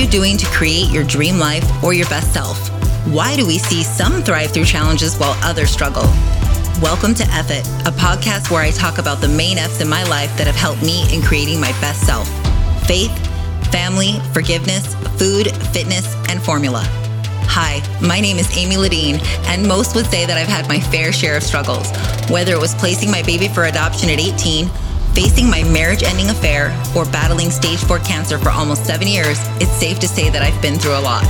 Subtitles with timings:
[0.00, 2.70] you doing to create your dream life or your best self?
[3.12, 6.04] Why do we see some thrive through challenges while others struggle?
[6.80, 10.02] Welcome to F It, a podcast where I talk about the main F's in my
[10.04, 12.26] life that have helped me in creating my best self
[12.86, 13.12] faith,
[13.70, 16.80] family, forgiveness, food, fitness, and formula.
[17.52, 21.12] Hi, my name is Amy Ladine, and most would say that I've had my fair
[21.12, 21.90] share of struggles,
[22.30, 24.70] whether it was placing my baby for adoption at 18
[25.14, 29.72] Facing my marriage ending affair or battling stage 4 cancer for almost seven years, it's
[29.72, 31.24] safe to say that I've been through a lot.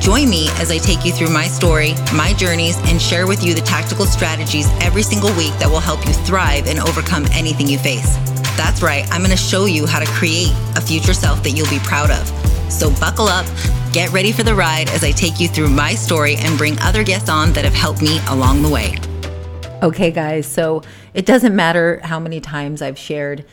[0.00, 3.54] Join me as I take you through my story, my journeys, and share with you
[3.54, 7.78] the tactical strategies every single week that will help you thrive and overcome anything you
[7.78, 8.16] face.
[8.56, 11.70] That's right, I'm going to show you how to create a future self that you'll
[11.70, 12.26] be proud of.
[12.72, 13.46] So buckle up,
[13.92, 17.04] get ready for the ride as I take you through my story and bring other
[17.04, 18.96] guests on that have helped me along the way.
[19.82, 20.82] Okay, guys, so
[21.14, 23.44] it doesn't matter how many times I've shared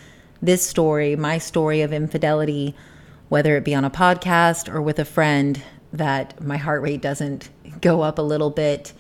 [0.42, 2.76] this story, my story of infidelity,
[3.28, 5.62] whether it be on a podcast or with a friend,
[5.92, 7.50] that my heart rate doesn't
[7.82, 8.94] go up a little bit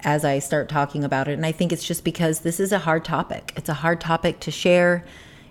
[0.00, 1.34] as I start talking about it.
[1.34, 3.52] And I think it's just because this is a hard topic.
[3.56, 5.04] It's a hard topic to share.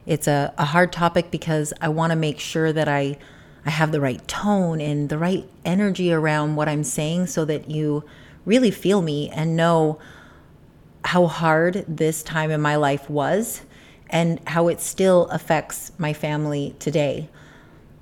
[0.06, 3.18] It's a, a hard topic because I want to make sure that I
[3.64, 7.70] I have the right tone and the right energy around what I'm saying so that
[7.70, 8.04] you
[8.44, 10.00] really feel me and know
[11.04, 13.62] how hard this time in my life was
[14.10, 17.30] and how it still affects my family today.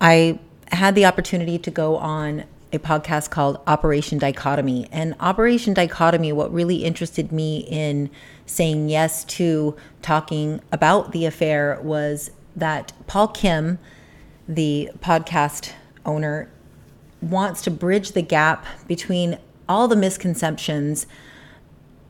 [0.02, 0.40] I
[0.72, 4.88] had the opportunity to go on a podcast called Operation Dichotomy.
[4.92, 8.10] And Operation Dichotomy, what really interested me in
[8.46, 13.80] saying yes to talking about the affair was that Paul Kim,
[14.48, 15.74] the podcast
[16.06, 16.50] owner,
[17.22, 21.06] wants to bridge the gap between all the misconceptions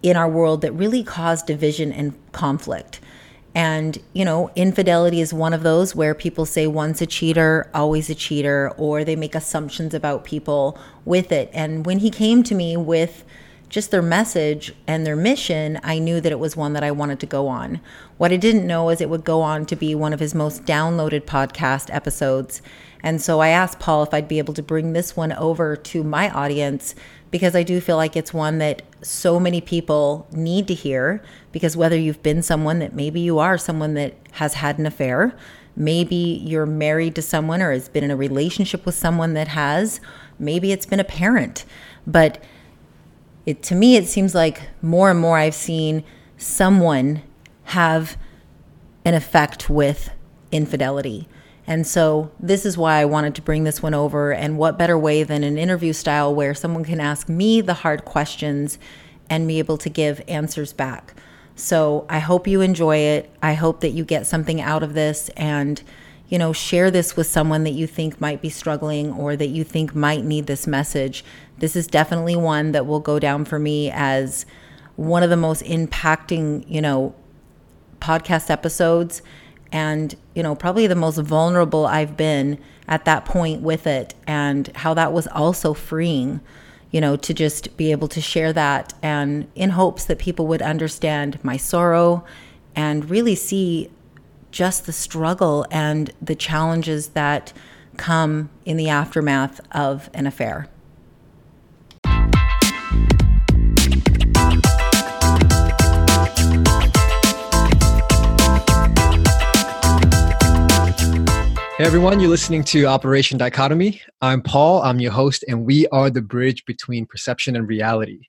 [0.02, 3.00] in our world that really cause division and conflict.
[3.56, 8.10] And, you know, infidelity is one of those where people say once a cheater, always
[8.10, 11.50] a cheater, or they make assumptions about people with it.
[11.52, 13.24] And when he came to me with
[13.68, 17.20] just their message and their mission, I knew that it was one that I wanted
[17.22, 17.82] to go on.
[18.18, 20.66] What I didn't know is it would go on to be one of his most
[20.66, 22.62] downloaded podcast episodes.
[23.02, 26.04] And so I asked Paul if I'd be able to bring this one over to
[26.04, 26.96] my audience
[27.32, 31.24] because I do feel like it's one that so many people need to hear.
[31.52, 35.36] Because whether you've been someone that maybe you are someone that has had an affair,
[35.76, 40.02] maybe you're married to someone or has been in a relationship with someone that has,
[40.38, 41.66] maybe it's been a parent.
[42.06, 42.44] But
[43.46, 46.04] it, to me, it seems like more and more I've seen
[46.38, 47.24] someone
[47.66, 48.18] have
[49.06, 50.12] an effect with
[50.52, 51.28] infidelity.
[51.70, 54.34] And so this is why I wanted to bring this one over.
[54.34, 58.06] And what better way than an interview style where someone can ask me the hard
[58.06, 58.80] questions
[59.30, 61.14] and be able to give answers back.
[61.56, 63.30] So I hope you enjoy it.
[63.44, 65.82] I hope that you get something out of this and
[66.28, 69.64] you know, share this with someone that you think might be struggling or that you
[69.64, 71.24] think might need this message.
[71.58, 74.46] This is definitely one that will go down for me as
[74.96, 77.16] one of the most impacting, you know,
[78.00, 79.24] podcast episodes
[79.72, 82.58] and you know probably the most vulnerable i've been
[82.88, 86.40] at that point with it and how that was also freeing
[86.92, 90.62] you know to just be able to share that and in hopes that people would
[90.62, 92.24] understand my sorrow
[92.76, 93.90] and really see
[94.52, 97.54] just the struggle and the challenges that
[97.98, 100.68] come in the aftermath of an affair
[111.80, 114.02] Hey everyone, you're listening to Operation Dichotomy.
[114.20, 118.20] I'm Paul, I'm your host, and we are the bridge between perception and reality.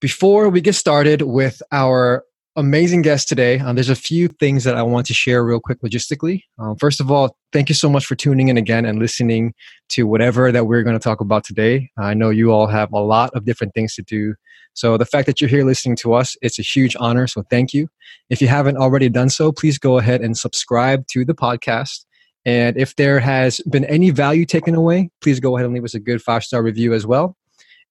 [0.00, 2.24] Before we get started with our
[2.56, 5.82] amazing guest today, um, there's a few things that I want to share real quick
[5.82, 6.44] logistically.
[6.58, 9.52] Um, first of all, thank you so much for tuning in again and listening
[9.90, 11.90] to whatever that we're going to talk about today.
[11.98, 14.34] I know you all have a lot of different things to do.
[14.72, 17.26] So the fact that you're here listening to us, it's a huge honor.
[17.26, 17.88] So thank you.
[18.30, 22.06] If you haven't already done so, please go ahead and subscribe to the podcast.
[22.44, 25.94] And if there has been any value taken away, please go ahead and leave us
[25.94, 27.36] a good five star review as well.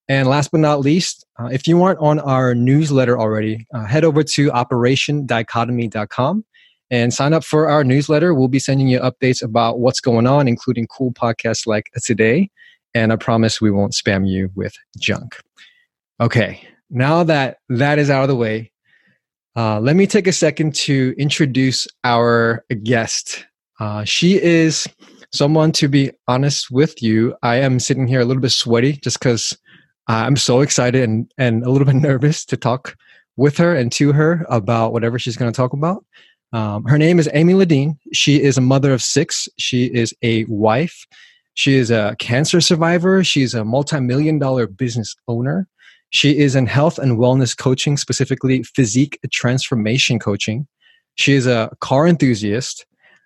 [0.08, 4.04] And last but not least, uh, if you aren't on our newsletter already, uh, head
[4.04, 6.46] over to operationdichotomy.com
[6.90, 8.34] and sign up for our newsletter.
[8.34, 12.50] We'll be sending you updates about what's going on, including cool podcasts like today.
[12.94, 15.38] And I promise we won't spam you with junk.
[16.20, 18.72] Okay, now that that is out of the way,
[19.56, 23.46] uh, let me take a second to introduce our guest
[23.82, 24.88] uh, she is
[25.34, 27.36] someone to be honest with you.
[27.42, 29.58] I am sitting here a little bit sweaty just because
[30.08, 32.96] I'm so excited and, and a little bit nervous to talk
[33.38, 36.06] with her and to her about whatever she's going to talk about.
[36.54, 37.98] Um, her name is Amy Ladine.
[38.14, 39.50] She is a mother of six.
[39.58, 41.08] She is a wife.
[41.56, 43.24] She is a cancer survivor.
[43.24, 45.68] She's a multi million dollar business owner.
[46.12, 50.68] She is in health and wellness coaching, specifically physique transformation coaching.
[51.16, 52.86] She is a car enthusiast.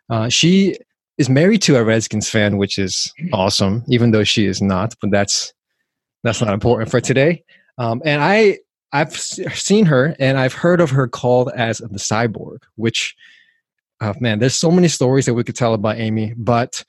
[0.10, 0.78] Uh, she
[1.18, 4.94] is married to a Redskins fan, which is awesome, even though she is not.
[5.02, 5.54] But that's
[6.24, 7.44] that's not important for today.
[7.78, 8.60] Um, and I
[8.92, 13.16] I've seen her and I've heard of her called as the cyborg, which
[14.02, 16.84] uh, man, there's so many stories that we could tell about Amy, but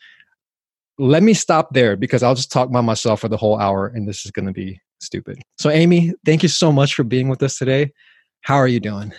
[0.98, 4.08] let me stop there because I'll just talk by myself for the whole hour and
[4.08, 5.38] this is going to be stupid.
[5.58, 7.92] So, Amy, thank you so much for being with us today.
[8.40, 9.12] How are you doing?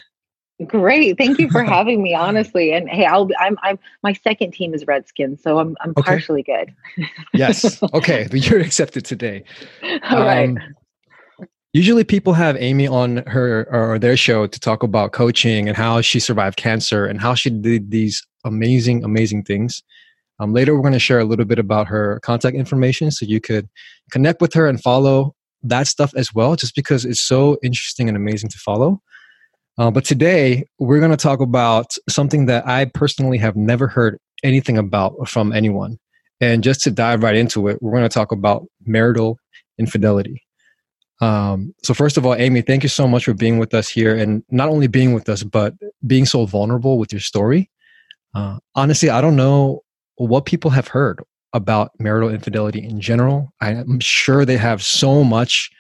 [0.66, 1.18] Great.
[1.18, 2.74] Thank you for having me, honestly.
[2.74, 6.02] And hey, I'll I'm I'm my second team is Redskins, so I'm I'm okay.
[6.02, 6.74] partially good.
[7.34, 7.82] yes.
[7.94, 8.28] Okay.
[8.34, 9.44] You're accepted today.
[10.10, 10.58] All um, right.
[11.74, 16.02] Usually people have Amy on her or their show to talk about coaching and how
[16.02, 19.84] she survived cancer and how she did these amazing, amazing things.
[20.40, 23.40] Um, later, we're going to share a little bit about her contact information so you
[23.40, 23.70] could
[24.12, 28.18] connect with her and follow that stuff as well, just because it's so interesting and
[28.18, 29.02] amazing to follow.
[29.78, 34.18] Uh, but today, we're going to talk about something that I personally have never heard
[34.44, 36.00] anything about from anyone.
[36.42, 39.40] And just to dive right into it, we're going to talk about marital
[39.78, 40.44] infidelity.
[41.22, 44.16] Um, so, first of all, Amy, thank you so much for being with us here
[44.16, 45.74] and not only being with us, but
[46.06, 47.70] being so vulnerable with your story.
[48.36, 49.82] Uh, honestly, I don't know
[50.18, 51.22] what people have heard
[51.54, 53.52] about marital infidelity in general.
[53.62, 55.72] I'm sure they have so much,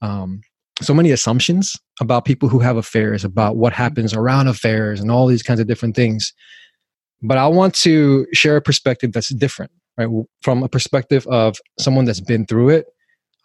[0.00, 0.40] um,
[0.82, 5.26] so many assumptions about people who have affairs, about what happens around affairs, and all
[5.26, 6.32] these kinds of different things.
[7.22, 10.08] But I want to share a perspective that's different, right?
[10.42, 12.86] From a perspective of someone that's been through it,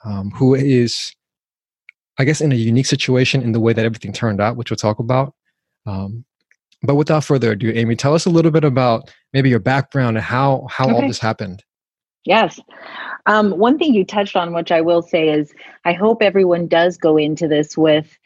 [0.04, 1.13] um, who is,
[2.19, 4.77] I guess, in a unique situation in the way that everything turned out, which we'll
[4.77, 5.34] talk about.
[5.86, 6.25] Um,
[6.84, 10.25] but without further ado, Amy, tell us a little bit about maybe your background and
[10.25, 10.94] how how okay.
[10.94, 11.63] all this happened.
[12.25, 12.60] Yes.
[13.25, 15.53] Um, one thing you touched on, which I will say, is
[15.85, 18.18] I hope everyone does go into this with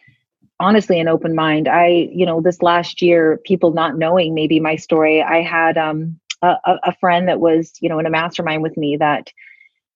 [0.59, 1.67] honestly an open mind.
[1.67, 6.19] I, you know, this last year, people not knowing maybe my story, I had um,
[6.41, 9.31] a, a friend that was, you know, in a mastermind with me that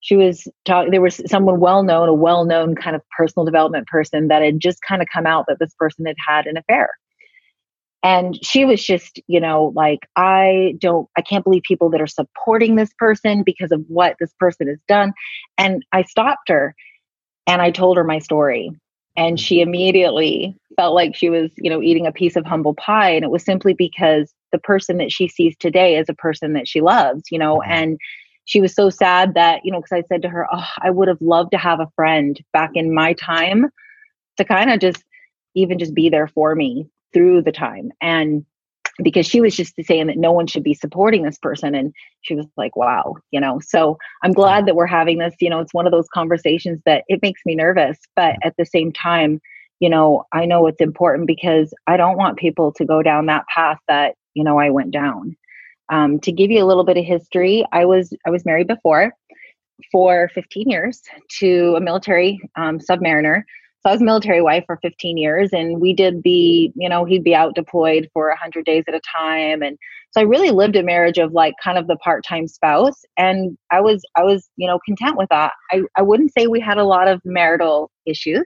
[0.02, 3.88] she was talking there was someone well known a well known kind of personal development
[3.88, 6.90] person that had just kind of come out that this person had had an affair
[8.04, 12.08] and she was just you know like i don't i can't believe people that are
[12.08, 15.14] supporting this person because of what this person has done.
[15.58, 16.76] And i stopped her
[17.48, 18.72] and i told her my story.
[19.18, 23.12] And she immediately felt like she was you know eating a piece of humble pie
[23.12, 26.68] and it was simply because the person that she sees today is a person that
[26.68, 27.58] she loves you know?
[27.58, 27.72] Mm-hmm.
[27.72, 28.00] and
[28.46, 31.10] she was so sad that you know because i said to her oh i would
[31.10, 33.70] have loved to have a friend back in my time
[34.38, 35.04] to kind of just
[35.54, 37.92] even just be there for me through the time.
[38.02, 38.46] And
[39.02, 42.36] because she was just saying that no one should be supporting this person and she
[42.36, 43.60] was like wow you know?
[43.60, 47.04] So i'm glad that we're having this you know it's one of those conversations that
[47.08, 49.40] it makes me nervous but at the same time
[49.80, 53.46] you know i know it's important because i don't want people to go down that
[53.54, 55.36] path that you know i went down.
[55.92, 59.14] Um, to give you a little bit of history i was i was married before
[59.92, 61.02] for 15 years
[61.40, 63.44] to a military um, submariner
[63.82, 67.06] so I was a military wife for 15 years and we did the, you know,
[67.06, 69.78] he'd be out deployed for 100 days at a time and
[70.12, 73.80] so I really lived a marriage of like kind of the part-time spouse and I
[73.80, 75.54] was I was, you know, content with that.
[75.72, 78.46] I I wouldn't say we had a lot of marital issues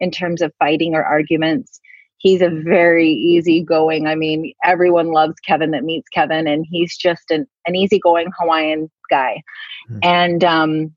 [0.00, 1.80] in terms of fighting or arguments.
[2.18, 4.06] He's a very easygoing.
[4.06, 8.90] I mean, everyone loves Kevin that meets Kevin and he's just an an easygoing Hawaiian
[9.10, 9.42] guy.
[9.90, 9.98] Mm.
[10.04, 10.94] And um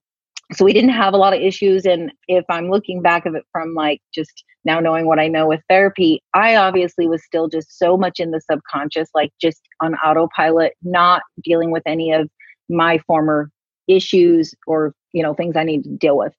[0.53, 3.43] so we didn't have a lot of issues and if i'm looking back of it
[3.51, 7.77] from like just now knowing what i know with therapy i obviously was still just
[7.77, 12.29] so much in the subconscious like just on autopilot not dealing with any of
[12.70, 13.50] my former
[13.88, 16.34] issues or you know things i need to deal with.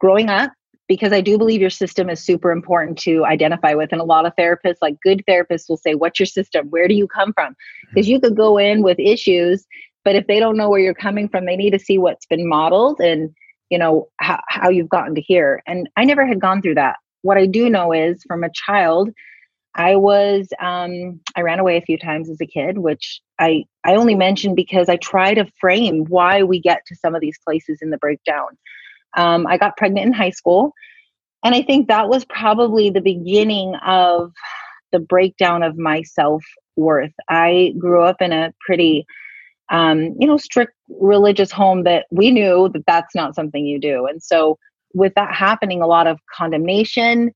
[0.00, 0.52] Growing up
[0.86, 4.26] because i do believe your system is super important to identify with and a lot
[4.26, 6.68] of therapists like good therapists will say what's your system?
[6.70, 7.54] Where do you come from?
[7.88, 8.12] Because mm-hmm.
[8.12, 9.66] you could go in with issues
[10.04, 12.48] but if they don't know where you're coming from they need to see what's been
[12.48, 13.34] modeled and
[13.70, 15.62] you know how, how you've gotten to here.
[15.66, 16.96] And i never had gone through that.
[17.22, 19.10] What i do know is from a child
[19.74, 23.94] i was um, i ran away a few times as a kid which i i
[23.94, 27.78] only mention because i try to frame why we get to some of these places
[27.82, 28.48] in the breakdown.
[29.16, 30.72] Um, i got pregnant in high school
[31.44, 34.32] and i think that was probably the beginning of
[34.92, 37.12] the breakdown of my self-worth.
[37.28, 39.06] I grew up in a pretty
[39.70, 44.06] um, you know, strict religious home that we knew that that's not something you do.
[44.06, 44.58] And so,
[44.94, 47.30] with that happening, a lot of condemnation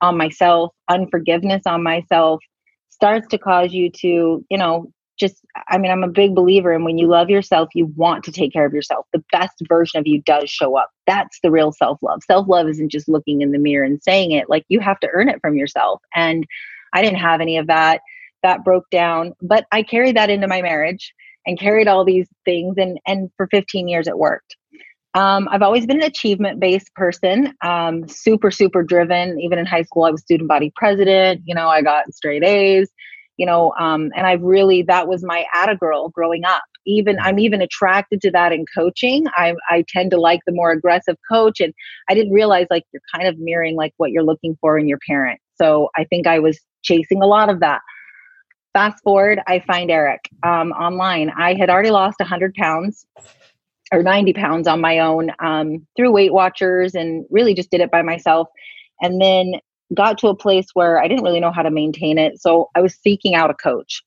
[0.00, 2.40] on myself, unforgiveness on myself
[2.88, 5.36] starts to cause you to, you know, just
[5.68, 8.52] i mean i'm a big believer and when you love yourself you want to take
[8.52, 9.06] care of yourself.
[9.12, 10.90] The best version of you does show up.
[11.06, 12.22] That's the real self-love.
[12.24, 14.48] Self-love isn't just looking in the mirror and saying it.
[14.48, 16.00] Like you have to earn it from yourself.
[16.14, 16.46] And
[16.92, 18.00] i didn't have any of that.
[18.42, 19.34] That broke down.
[19.40, 21.12] But i carried that into my marriage
[21.46, 24.56] and carried all these things and and for 15 years it worked
[25.14, 29.40] um, I've always been an achievement based person, um, super, super driven.
[29.40, 31.42] Even in high school, I was student body president.
[31.44, 32.90] You know, I got straight A's,
[33.36, 36.62] you know, um, and I've really, that was my Atta girl growing up.
[36.84, 39.26] Even, I'm even attracted to that in coaching.
[39.36, 41.60] I, I tend to like the more aggressive coach.
[41.60, 41.72] And
[42.10, 44.98] I didn't realize like you're kind of mirroring like what you're looking for in your
[45.08, 45.40] parent.
[45.54, 47.80] So I think I was chasing a lot of that.
[48.74, 51.30] Fast forward, I find Eric um, online.
[51.30, 53.06] I had already lost 100 pounds
[53.92, 57.92] or 90 pounds on my own um, through Weight Watchers and really just did it
[57.92, 58.48] by myself.
[59.00, 59.54] And then
[59.94, 62.40] got to a place where I didn't really know how to maintain it.
[62.40, 64.02] So I was seeking out a coach.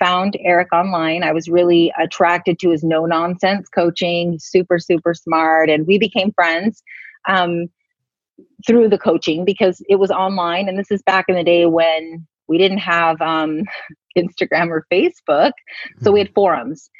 [0.00, 1.22] Found Eric online.
[1.22, 5.70] I was really attracted to his no nonsense coaching, super, super smart.
[5.70, 6.82] And we became friends
[7.28, 7.66] um,
[8.66, 10.68] through the coaching because it was online.
[10.68, 13.62] And this is back in the day when we didn't have um,
[14.16, 15.52] Instagram or Facebook.
[16.02, 16.90] So we had forums.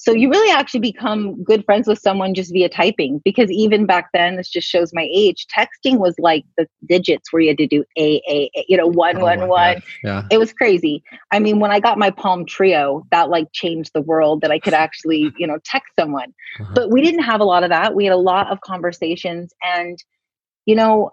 [0.00, 4.08] So you really actually become good friends with someone just via typing because even back
[4.14, 5.46] then, this just shows my age.
[5.54, 8.86] Texting was like the digits where you had to do a a, a you know
[8.86, 9.82] one oh one one.
[10.02, 10.26] Yeah.
[10.30, 11.02] It was crazy.
[11.32, 14.58] I mean, when I got my Palm Treo, that like changed the world that I
[14.58, 16.32] could actually you know text someone.
[16.58, 16.72] Uh-huh.
[16.74, 17.94] But we didn't have a lot of that.
[17.94, 20.02] We had a lot of conversations, and
[20.64, 21.10] you know,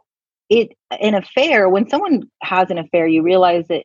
[0.49, 1.67] it an affair.
[1.67, 3.83] When someone has an affair, you realize that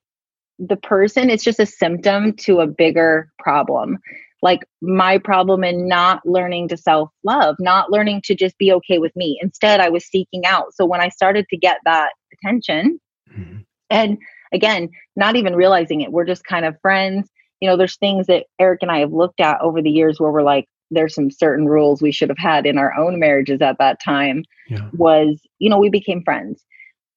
[0.58, 3.98] the person is just a symptom to a bigger problem
[4.42, 8.98] like my problem in not learning to self love, not learning to just be okay
[8.98, 9.38] with me.
[9.40, 10.74] Instead, I was seeking out.
[10.74, 13.00] So when I started to get that attention,
[13.32, 13.58] mm-hmm.
[13.88, 14.18] and
[14.52, 17.30] again, not even realizing it, we're just kind of friends.
[17.60, 20.32] You know, there's things that Eric and I have looked at over the years where
[20.32, 23.78] we're like, there's some certain rules we should have had in our own marriages at
[23.78, 24.42] that time.
[24.68, 24.90] Yeah.
[24.94, 26.64] Was, you know, we became friends.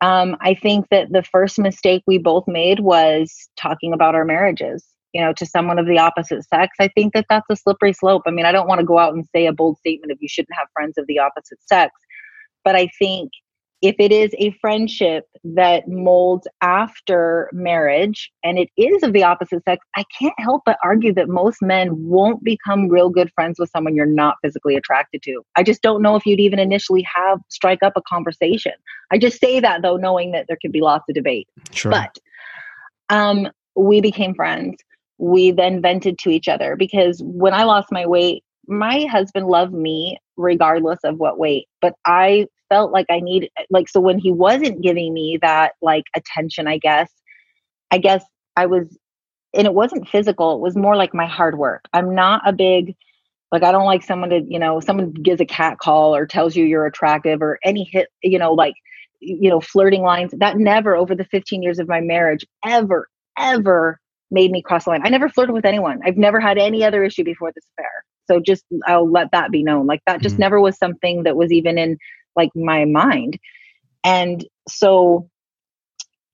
[0.02, 4.86] Um, I think that the first mistake we both made was talking about our marriages
[5.14, 6.76] you know to someone of the opposite sex.
[6.80, 8.24] I think that that's a slippery slope.
[8.28, 10.28] I mean i don't want to go out and say a bold statement of you
[10.28, 11.94] shouldn't have friends of the opposite sex
[12.66, 13.32] but i think
[13.86, 19.64] if it is a friendship that molds after marriage and it is of the opposite
[19.64, 23.70] sex, I can't help but argue that most men won't become real good friends with
[23.70, 25.44] someone you're not physically attracted to.
[25.56, 28.74] I just don't know if you'd even initially have strike up a conversation.
[29.12, 31.48] I just say that though, knowing that there could be lots of debate.
[31.72, 31.92] Sure.
[31.92, 32.18] But
[33.10, 34.78] um, we became friends
[35.18, 39.74] we then vented to each other because when I lost my weight, my husband loved
[39.74, 44.32] me regardless of what weight, but I felt like I needed like so when he
[44.32, 47.12] wasn't giving me that like attention, I guess,
[47.92, 48.24] I guess
[48.56, 48.98] I was
[49.54, 51.86] and it wasn't physical, it was more like my hard work.
[51.94, 52.96] I'm not a big
[53.52, 56.56] like I don't like someone to, you know, someone gives a cat call or tells
[56.56, 58.74] you you're attractive or any hit, you know, like
[59.22, 60.34] you know, flirting lines.
[60.38, 63.08] That never over the 15 years of my marriage ever
[63.38, 64.00] ever
[64.32, 65.02] made me cross the line.
[65.04, 66.00] I never flirted with anyone.
[66.06, 68.04] I've never had any other issue before this affair.
[68.28, 69.86] So just I'll let that be known.
[69.88, 70.42] Like that just mm-hmm.
[70.42, 71.98] never was something that was even in
[72.36, 73.40] like my mind.
[74.04, 75.30] And so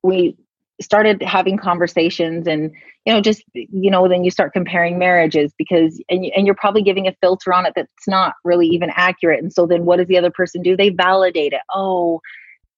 [0.04, 0.38] we
[0.82, 2.72] started having conversations and
[3.06, 6.82] you know just you know then you start comparing marriages because and, and you're probably
[6.82, 10.08] giving a filter on it that's not really even accurate and so then what does
[10.08, 12.20] the other person do they validate it oh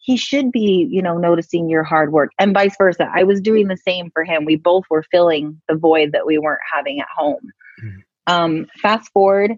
[0.03, 3.09] he should be, you know, noticing your hard work and vice versa.
[3.13, 4.43] I was doing the same for him.
[4.43, 7.51] We both were filling the void that we weren't having at home.
[7.81, 7.99] Mm-hmm.
[8.27, 9.53] Um, fast forward,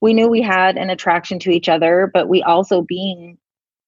[0.00, 3.38] we knew we had an attraction to each other, but we also, being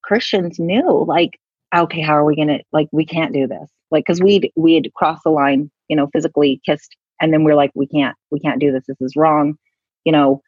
[0.03, 1.39] Christians, knew like,
[1.75, 2.89] okay, how are we gonna like?
[2.93, 6.61] We can't do this, like, because we'd we had crossed the line, you know, physically
[6.65, 8.85] kissed, and then we're like, we can't, we can't do this.
[8.89, 9.57] This is wrong,
[10.05, 10.43] you know.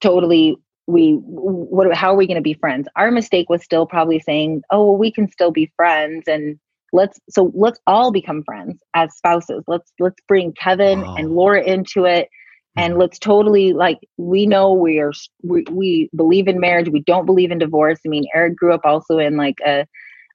[0.00, 0.56] Totally
[0.90, 4.62] we what how are we going to be friends our mistake was still probably saying
[4.70, 6.58] oh well, we can still be friends and
[6.92, 11.14] let's so let's all become friends as spouses let's let's bring kevin wow.
[11.16, 12.28] and laura into it
[12.80, 17.26] and let's totally like we know we are we, we believe in marriage we don't
[17.26, 19.86] believe in divorce i mean eric grew up also in like a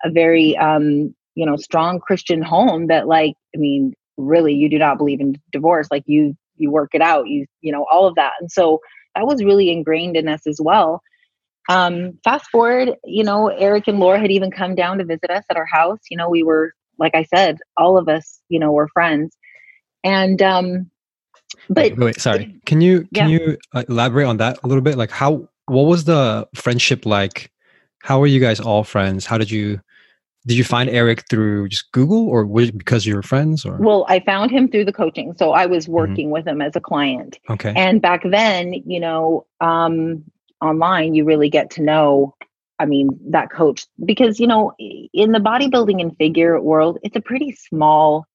[0.04, 4.78] a very um you know strong christian home that like i mean really you do
[4.78, 8.16] not believe in divorce like you you work it out you you know all of
[8.16, 8.80] that and so
[9.16, 11.02] that was really ingrained in us as well.
[11.70, 15.44] Um, fast forward, you know, Eric and Laura had even come down to visit us
[15.50, 16.00] at our house.
[16.12, 19.36] You know, we were, like I said, all of us, you know, were friends.
[20.04, 20.92] And, um,
[21.70, 22.60] but wait, wait sorry.
[22.66, 23.40] Can you, can yeah.
[23.40, 24.98] you uh, elaborate on that a little bit?
[24.98, 27.52] Like how, what was the friendship like?
[28.04, 29.26] How were you guys all friends?
[29.26, 29.80] How did you
[30.48, 33.78] did you find Eric through just Google or was it because you were friends or?
[33.78, 35.34] Well, I found him through the coaching.
[35.38, 35.94] So I was mm-hmm.
[35.94, 36.34] working mm-hmm.
[36.34, 37.40] with him as a client.
[37.50, 37.74] Okay.
[37.76, 40.24] And back then, you know, um,
[40.62, 42.36] online, you really get to know,
[42.78, 47.22] I mean, that coach because, you know, in the bodybuilding and figure world, it's a
[47.22, 48.28] pretty small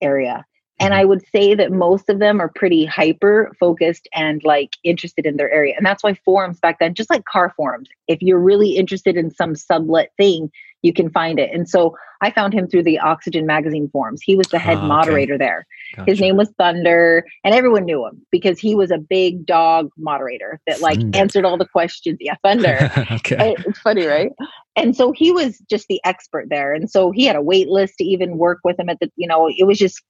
[0.00, 0.46] area.
[0.82, 1.08] And I mm-hmm.
[1.10, 5.50] would say that most of them are pretty hyper focused and like interested in their
[5.50, 5.74] area.
[5.76, 9.30] And that's why forums back then, just like car forums, if you're really interested in
[9.30, 10.50] some sublet thing,
[10.82, 11.50] you can find it.
[11.52, 14.20] And so I found him through the Oxygen magazine forums.
[14.20, 15.66] He was the head oh, moderator there.
[15.94, 16.10] Gotcha.
[16.10, 20.60] His name was Thunder, and everyone knew him because he was a big dog moderator
[20.66, 21.18] that like Thunder.
[21.18, 22.18] answered all the questions.
[22.20, 22.90] Yeah, Thunder.
[23.12, 23.54] okay.
[23.66, 24.32] It's funny, right?
[24.74, 26.72] And so he was just the expert there.
[26.72, 29.28] And so he had a wait list to even work with him at the, you
[29.28, 30.02] know, it was just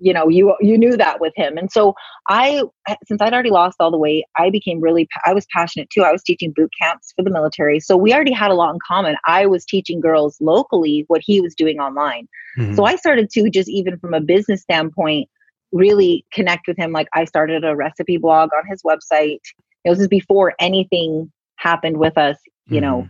[0.00, 1.56] you know you you knew that with him.
[1.56, 1.94] And so
[2.28, 2.62] i
[3.06, 6.02] since i'd already lost all the weight i became really i was passionate too.
[6.02, 7.80] I was teaching boot camps for the military.
[7.80, 9.16] So we already had a lot in common.
[9.26, 12.28] I was teaching girls locally what he was doing online.
[12.58, 12.74] Mm-hmm.
[12.74, 15.28] so i started to just even from a business standpoint
[15.72, 16.92] really connect with him.
[16.92, 19.40] Like i started a recipe blog on his website.
[19.84, 22.90] It was before anything happened with us you mm-hmm.
[22.90, 23.08] know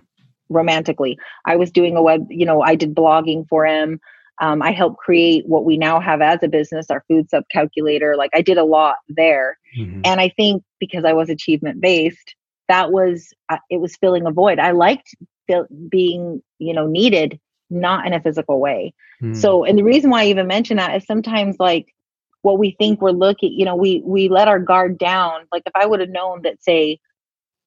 [0.48, 1.16] romantically.
[1.46, 4.00] I was doing a web you know i did blogging for him
[4.40, 8.16] um, I helped create what we now have as a business, our food sub calculator.
[8.16, 9.58] Like I did a lot there.
[9.78, 10.00] Mm-hmm.
[10.04, 12.34] And I think because I was achievement based,
[12.68, 14.58] that was, uh, it was filling a void.
[14.58, 15.14] I liked
[15.46, 18.94] feel, being, you know, needed, not in a physical way.
[19.22, 19.34] Mm-hmm.
[19.34, 21.94] So, and the reason why I even mention that is sometimes like
[22.40, 25.42] what we think we're looking, you know, we, we let our guard down.
[25.52, 26.98] Like if I would have known that, say,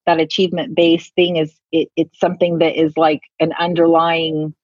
[0.07, 4.55] that achievement based thing is it, it's something that is like an underlying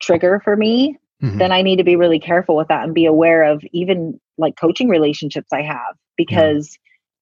[0.00, 1.38] trigger for me mm-hmm.
[1.38, 4.56] then I need to be really careful with that and be aware of even like
[4.56, 6.78] coaching relationships I have because,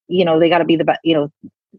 [0.08, 0.18] yeah.
[0.18, 1.30] you know, they got to be the best, you know,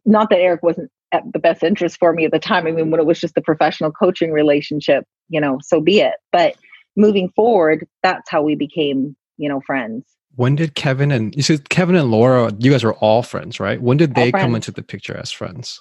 [0.06, 2.65] not that Eric wasn't at the best interest for me at the time.
[2.65, 6.15] I mean, when it was just the professional coaching relationship, you know, so be it.
[6.32, 6.56] But
[6.96, 10.06] moving forward, that's how we became, you know, friends.
[10.36, 13.80] When did Kevin and you said Kevin and Laura, you guys were all friends, right?
[13.80, 15.80] When did they come into the picture as friends?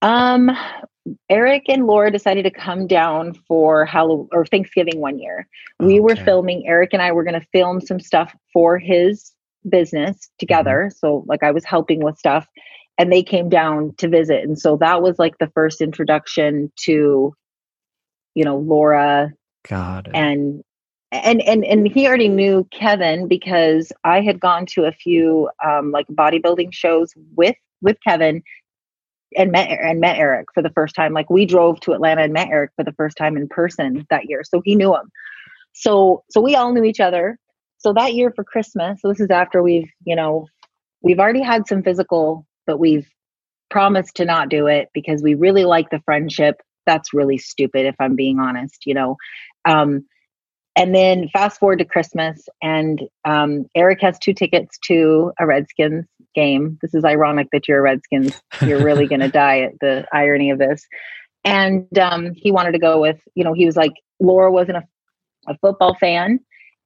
[0.00, 0.50] Um,
[1.28, 5.46] Eric and Laura decided to come down for Halloween or Thanksgiving one year.
[5.80, 6.00] We okay.
[6.00, 9.32] were filming, Eric and I were going to film some stuff for his
[9.68, 10.88] business together.
[10.88, 10.96] Mm-hmm.
[10.98, 12.46] So, like, I was helping with stuff
[12.98, 14.44] and they came down to visit.
[14.44, 17.34] And so that was like the first introduction to,
[18.34, 19.32] you know, Laura.
[19.68, 20.10] God.
[20.14, 20.62] And
[21.12, 25.92] and and and he already knew Kevin because I had gone to a few um,
[25.92, 28.42] like bodybuilding shows with with Kevin
[29.36, 31.12] and met and met Eric for the first time.
[31.12, 34.28] Like we drove to Atlanta and met Eric for the first time in person that
[34.28, 34.42] year.
[34.44, 35.10] So he knew him.
[35.72, 37.38] So so we all knew each other.
[37.78, 40.46] So that year for Christmas, so this is after we've, you know,
[41.02, 43.06] we've already had some physical, but we've
[43.70, 46.62] promised to not do it because we really like the friendship.
[46.86, 49.16] That's really stupid if I'm being honest, you know.
[49.66, 50.06] Um,
[50.76, 56.06] and then fast forward to Christmas, and um, Eric has two tickets to a Redskins
[56.34, 56.78] game.
[56.82, 58.40] This is ironic that you're a Redskins.
[58.60, 60.86] You're really going to die at the irony of this.
[61.44, 64.82] And um, he wanted to go with, you know, he was like, Laura wasn't a,
[65.46, 66.40] a football fan.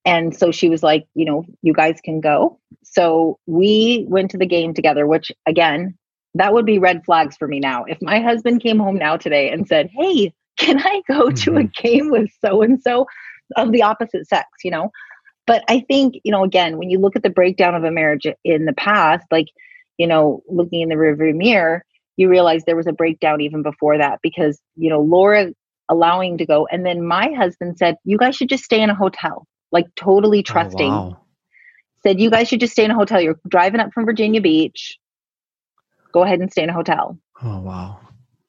[0.05, 2.59] And so she was like, you know, you guys can go.
[2.83, 5.97] So we went to the game together, which again,
[6.35, 7.85] that would be red flags for me now.
[7.85, 11.63] If my husband came home now today and said, Hey, can I go to a
[11.63, 11.83] mm-hmm.
[11.83, 13.07] game with so and so
[13.57, 14.91] of the opposite sex, you know?
[15.47, 18.27] But I think, you know, again, when you look at the breakdown of a marriage
[18.45, 19.47] in the past, like,
[19.97, 21.85] you know, looking in the rearview mirror,
[22.17, 25.53] you realize there was a breakdown even before that because, you know, Laura
[25.89, 26.67] allowing to go.
[26.71, 30.41] And then my husband said, you guys should just stay in a hotel, like totally
[30.41, 30.93] oh, trusting.
[30.93, 31.21] Oh, wow.
[32.03, 33.21] Said, you guys should just stay in a hotel.
[33.21, 34.99] You're driving up from Virginia Beach.
[36.13, 37.19] Go ahead and stay in a hotel.
[37.43, 38.01] Oh, wow.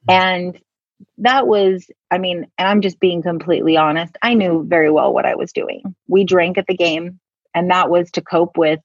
[0.07, 0.59] And
[1.19, 5.25] that was, I mean, and I'm just being completely honest, I knew very well what
[5.25, 5.95] I was doing.
[6.07, 7.19] We drank at the game,
[7.53, 8.79] and that was to cope with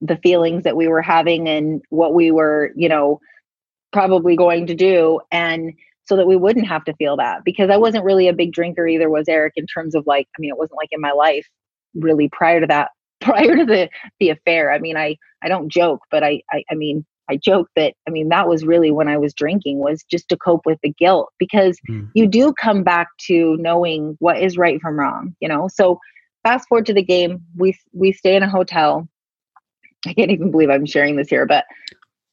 [0.00, 3.20] the feelings that we were having and what we were, you know,
[3.92, 5.20] probably going to do.
[5.30, 5.74] And
[6.10, 8.84] so that we wouldn't have to feel that because I wasn't really a big drinker
[8.84, 11.46] either was Eric in terms of like I mean it wasn't like in my life
[11.94, 16.00] really prior to that prior to the the affair I mean I I don't joke
[16.10, 19.16] but I I, I mean I joke that I mean that was really when I
[19.16, 22.08] was drinking was just to cope with the guilt because mm.
[22.14, 25.68] you do come back to knowing what is right from wrong, you know.
[25.68, 26.00] So
[26.42, 29.08] fast forward to the game, we we stay in a hotel.
[30.06, 31.64] I can't even believe I'm sharing this here, but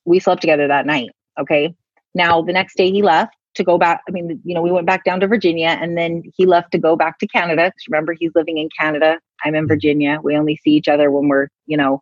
[0.06, 1.10] we slept together that night.
[1.40, 1.76] Okay.
[2.16, 4.02] Now the next day he left to go back.
[4.08, 6.78] I mean, you know, we went back down to Virginia and then he left to
[6.78, 7.72] go back to Canada.
[7.90, 9.20] Remember, he's living in Canada.
[9.44, 9.68] I'm in hmm.
[9.68, 10.20] Virginia.
[10.24, 12.00] We only see each other when we're, you know,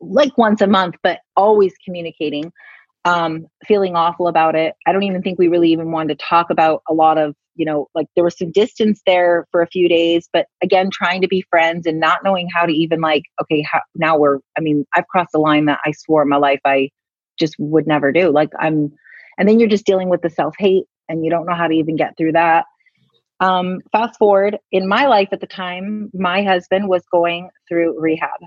[0.00, 2.52] like once a month, but always communicating.
[3.06, 4.74] um, feeling awful about it.
[4.84, 7.64] I don't even think we really even wanted to talk about a lot of, you
[7.64, 11.28] know, like there was some distance there for a few days, but again, trying to
[11.28, 14.84] be friends and not knowing how to even like, okay, how, now we're, I mean,
[14.96, 16.90] I've crossed the line that I swore in my life I
[17.38, 18.30] just would never do.
[18.30, 18.92] Like I'm,
[19.38, 21.74] and then you're just dealing with the self hate and you don't know how to
[21.74, 22.64] even get through that.
[23.38, 28.40] Um, fast forward in my life at the time, my husband was going through rehab.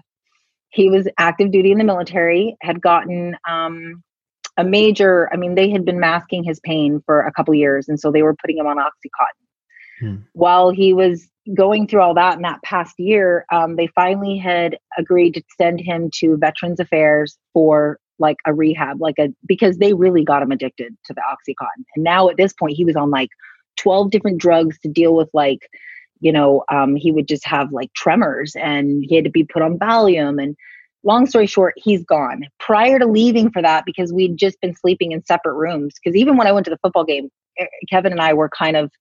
[0.71, 4.03] He was active duty in the military, had gotten um,
[4.57, 7.87] a major, I mean, they had been masking his pain for a couple years.
[7.87, 9.45] And so they were putting him on Oxycontin.
[9.99, 10.15] Hmm.
[10.33, 14.77] While he was going through all that in that past year, um, they finally had
[14.97, 19.93] agreed to send him to Veterans Affairs for like a rehab, like a because they
[19.93, 21.85] really got him addicted to the Oxycontin.
[21.95, 23.29] And now at this point, he was on like
[23.77, 25.69] 12 different drugs to deal with like,
[26.19, 29.61] you know, um, he would just have like tremors and he had to be put
[29.61, 30.55] on Valium and
[31.03, 32.45] long story short, he's gone.
[32.59, 36.37] Prior to leaving for that, because we'd just been sleeping in separate rooms, because even
[36.37, 38.91] when I went to the football game, eh, Kevin and I were kind of,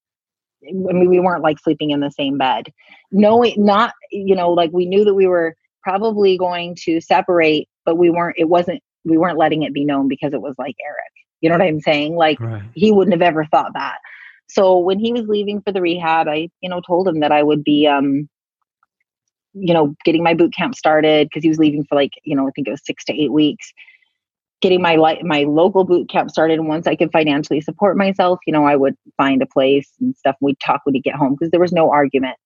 [0.62, 2.72] I mean, we weren't like sleeping in the same bed.
[3.12, 7.96] Knowing, not, you know, like we knew that we were probably going to separate, but
[7.96, 11.12] we weren't, it wasn't, we weren't letting it be known because it was like Eric.
[11.40, 12.16] You know what I'm saying?
[12.16, 12.62] Like right.
[12.74, 13.98] he wouldn't have ever thought that.
[14.48, 17.42] So when he was leaving for the rehab, I, you know, told him that I
[17.42, 18.28] would be, um,
[19.52, 22.46] you know, getting my boot camp started because he was leaving for like, you know,
[22.46, 23.72] I think it was six to eight weeks.
[24.60, 28.40] Getting my li- my local boot camp started, and once I could financially support myself,
[28.44, 30.34] you know, I would find a place and stuff.
[30.40, 32.36] We'd talk when he get home because there was no argument.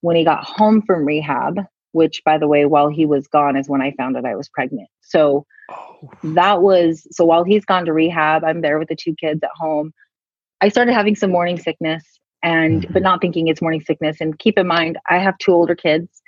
[0.00, 1.58] When he got home from rehab,
[1.92, 4.48] which by the way, while he was gone, is when I found out I was
[4.48, 4.88] pregnant.
[5.02, 6.10] So oh.
[6.22, 9.50] that was so while he's gone to rehab, I'm there with the two kids at
[9.54, 9.92] home.
[10.60, 12.04] I started having some morning sickness
[12.42, 12.92] and mm-hmm.
[12.92, 14.18] but not thinking it's morning sickness.
[14.20, 16.22] And keep in mind, I have two older kids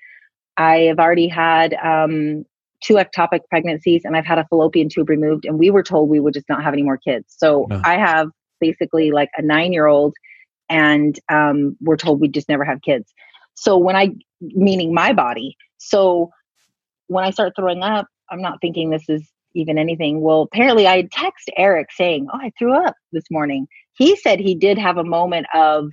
[0.61, 2.45] I have already had um,
[2.83, 6.21] two ectopic pregnancies and I've had a fallopian tube removed, and we were told we
[6.21, 7.35] would just not have any more kids.
[7.39, 7.81] So no.
[7.83, 8.29] I have
[8.61, 10.15] basically like a nine year old,
[10.69, 13.13] and um, we're told we just never have kids.
[13.55, 16.31] So when I, meaning my body, so
[17.07, 20.21] when I start throwing up, I'm not thinking this is even anything.
[20.21, 23.67] Well, apparently I text Eric saying, "Oh, I threw up this morning."
[24.01, 25.91] He said he did have a moment of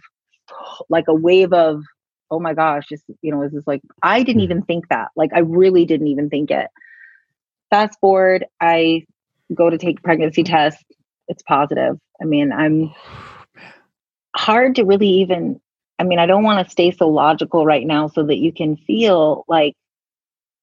[0.90, 1.84] like a wave of
[2.32, 4.46] oh my gosh, just, you know, is this like, I didn't hmm.
[4.46, 5.10] even think that.
[5.16, 6.68] Like, I really didn't even think it.
[7.70, 9.06] Fast forward, I
[9.54, 10.84] go to take pregnancy test.
[11.28, 11.98] It's positive.
[12.22, 12.94] I mean, I'm
[14.36, 15.60] hard to really even,
[16.00, 18.78] I mean, I don't want to stay so logical right now so that you can
[18.78, 19.74] feel like,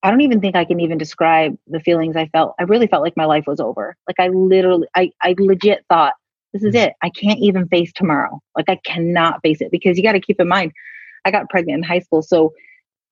[0.03, 2.55] I don't even think I can even describe the feelings I felt.
[2.61, 3.97] I really felt like my life was over.
[4.07, 6.13] Like I literally, I, I legit thought,
[6.55, 6.95] this is it.
[7.03, 8.41] I can't even face tomorrow.
[8.57, 10.73] Like I cannot face it because you got to keep in mind,
[11.27, 12.23] I got pregnant in high school.
[12.23, 12.53] So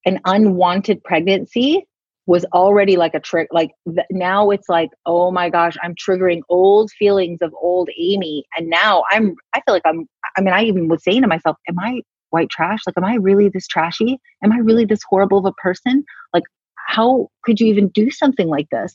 [0.07, 1.85] an unwanted pregnancy
[2.27, 3.49] was already like a trick.
[3.51, 8.45] Like th- now it's like, oh my gosh, I'm triggering old feelings of old Amy.
[8.57, 11.57] And now I'm, I feel like I'm, I mean, I even was saying to myself,
[11.69, 12.79] am I white trash?
[12.87, 14.21] Like, am I really this trashy?
[14.45, 16.05] Am I really this horrible of a person?
[16.33, 16.45] Like,
[16.77, 18.95] how could you even do something like this?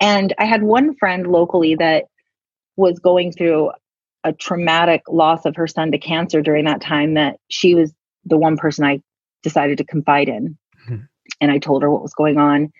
[0.00, 2.04] And I had one friend locally that
[2.78, 3.72] was going through
[4.24, 7.92] a traumatic loss of her son to cancer during that time that she was
[8.24, 9.02] the one person I
[9.42, 10.56] decided to confide in.
[10.84, 11.02] Mm-hmm.
[11.40, 12.72] And I told her what was going on.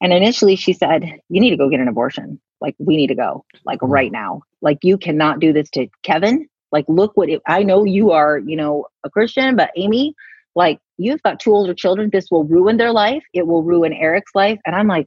[0.00, 2.40] And initially she said, You need to go get an abortion.
[2.60, 3.92] Like, we need to go, like, mm-hmm.
[3.92, 4.42] right now.
[4.62, 6.48] Like, you cannot do this to Kevin.
[6.72, 10.14] Like, look what it, I know you are, you know, a Christian, but Amy,
[10.54, 12.10] like, you've got two older children.
[12.12, 13.22] This will ruin their life.
[13.32, 14.58] It will ruin Eric's life.
[14.64, 15.06] And I'm like,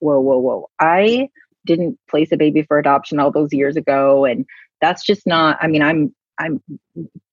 [0.00, 0.70] Whoa, whoa, whoa.
[0.80, 1.28] I
[1.66, 4.24] didn't place a baby for adoption all those years ago.
[4.24, 4.46] And
[4.80, 6.62] that's just not, I mean, I'm, I'm,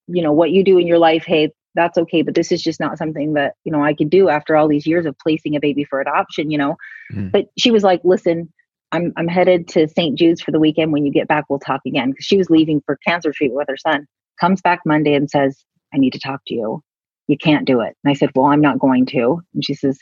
[0.08, 2.22] you know, what you do in your life, hey, that's okay.
[2.22, 4.88] But this is just not something that you know i could do after all these
[4.88, 6.76] years of placing a baby for adoption you know?
[7.14, 7.32] Mm.
[7.32, 8.52] but she was like listen
[8.92, 10.92] i'm i'm headed to st jude's for the weekend.
[10.92, 12.12] When you get back we'll talk again.
[12.12, 14.06] Because she was leaving for cancer treatment with her son.
[14.40, 15.64] Comes back monday and says
[15.94, 16.82] i need to talk to you.
[17.28, 17.96] You can't do it.
[18.04, 19.42] And i said well i'm not going to.
[19.54, 20.00] And she says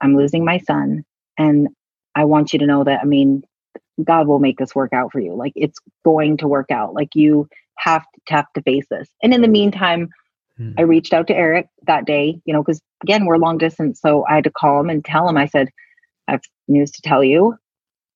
[0.00, 1.04] i'm losing my son.
[1.36, 1.68] And
[2.14, 3.42] i want you to know that i mean
[4.04, 7.14] god will make this work out for you like it's going to work out like
[7.14, 10.08] you have to have to face this and in the meantime
[10.58, 10.72] Hmm.
[10.76, 14.00] I reached out to Eric that day, you know, because again, we're long distance.
[14.00, 15.68] So I had to call him and tell him, I said,
[16.26, 17.56] I have news to tell you.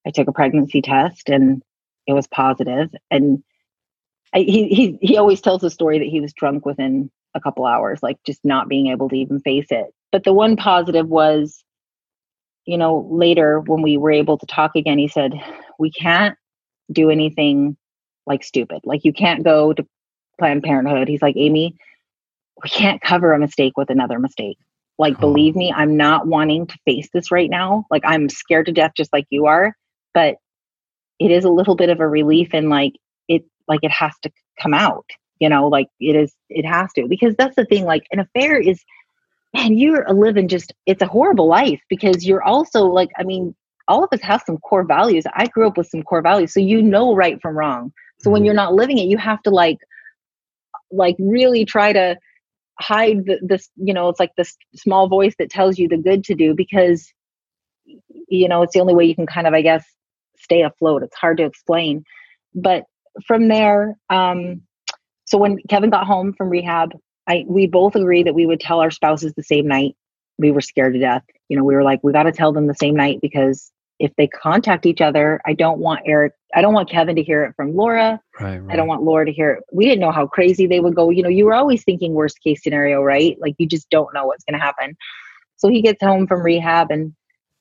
[0.06, 1.62] I took a pregnancy test and
[2.06, 2.90] it was positive.
[3.10, 3.42] And
[4.34, 7.64] I, he, he, he always tells the story that he was drunk within a couple
[7.64, 9.94] hours, like just not being able to even face it.
[10.10, 11.62] But the one positive was,
[12.66, 15.34] you know, later when we were able to talk again, he said,
[15.78, 16.36] We can't
[16.90, 17.76] do anything
[18.26, 18.80] like stupid.
[18.84, 19.86] Like you can't go to
[20.38, 21.08] Planned Parenthood.
[21.08, 21.76] He's like, Amy,
[22.62, 24.58] we can't cover a mistake with another mistake.
[24.98, 27.86] Like, believe me, I'm not wanting to face this right now.
[27.90, 29.74] Like, I'm scared to death, just like you are.
[30.14, 30.36] But
[31.18, 32.94] it is a little bit of a relief and like
[33.28, 35.06] it like it has to come out
[35.38, 38.58] you know like it is it has to because that's the thing like an affair
[38.58, 38.82] is
[39.54, 43.54] man you're living just it's a horrible life because you're also like i mean
[43.88, 45.24] all of us have some core values.
[45.34, 47.92] I grew up with some core values so you know right from wrong.
[48.20, 48.46] So when mm-hmm.
[48.46, 49.78] you're not living it you have to like
[50.90, 52.16] like really try to
[52.80, 56.24] hide the, this you know it's like this small voice that tells you the good
[56.24, 57.12] to do because
[58.28, 59.84] you know it's the only way you can kind of i guess
[60.38, 61.02] stay afloat.
[61.04, 62.04] It's hard to explain.
[62.54, 62.84] But
[63.26, 64.62] from there um
[65.26, 66.92] so when kevin got home from rehab
[67.28, 69.96] i we both agreed that we would tell our spouses the same night
[70.38, 72.66] we were scared to death you know we were like we got to tell them
[72.66, 76.74] the same night because if they contact each other, I don't want Eric, I don't
[76.74, 78.20] want Kevin to hear it from Laura.
[78.40, 78.72] Right, right.
[78.72, 79.64] I don't want Laura to hear it.
[79.72, 81.10] We didn't know how crazy they would go.
[81.10, 83.36] You know, you were always thinking worst case scenario, right?
[83.40, 84.96] Like you just don't know what's going to happen.
[85.56, 87.14] So he gets home from rehab and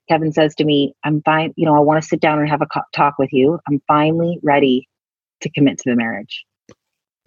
[0.09, 1.53] Kevin says to me, I'm fine.
[1.57, 3.59] You know, I want to sit down and have a talk with you.
[3.67, 4.89] I'm finally ready
[5.41, 6.43] to commit to the marriage.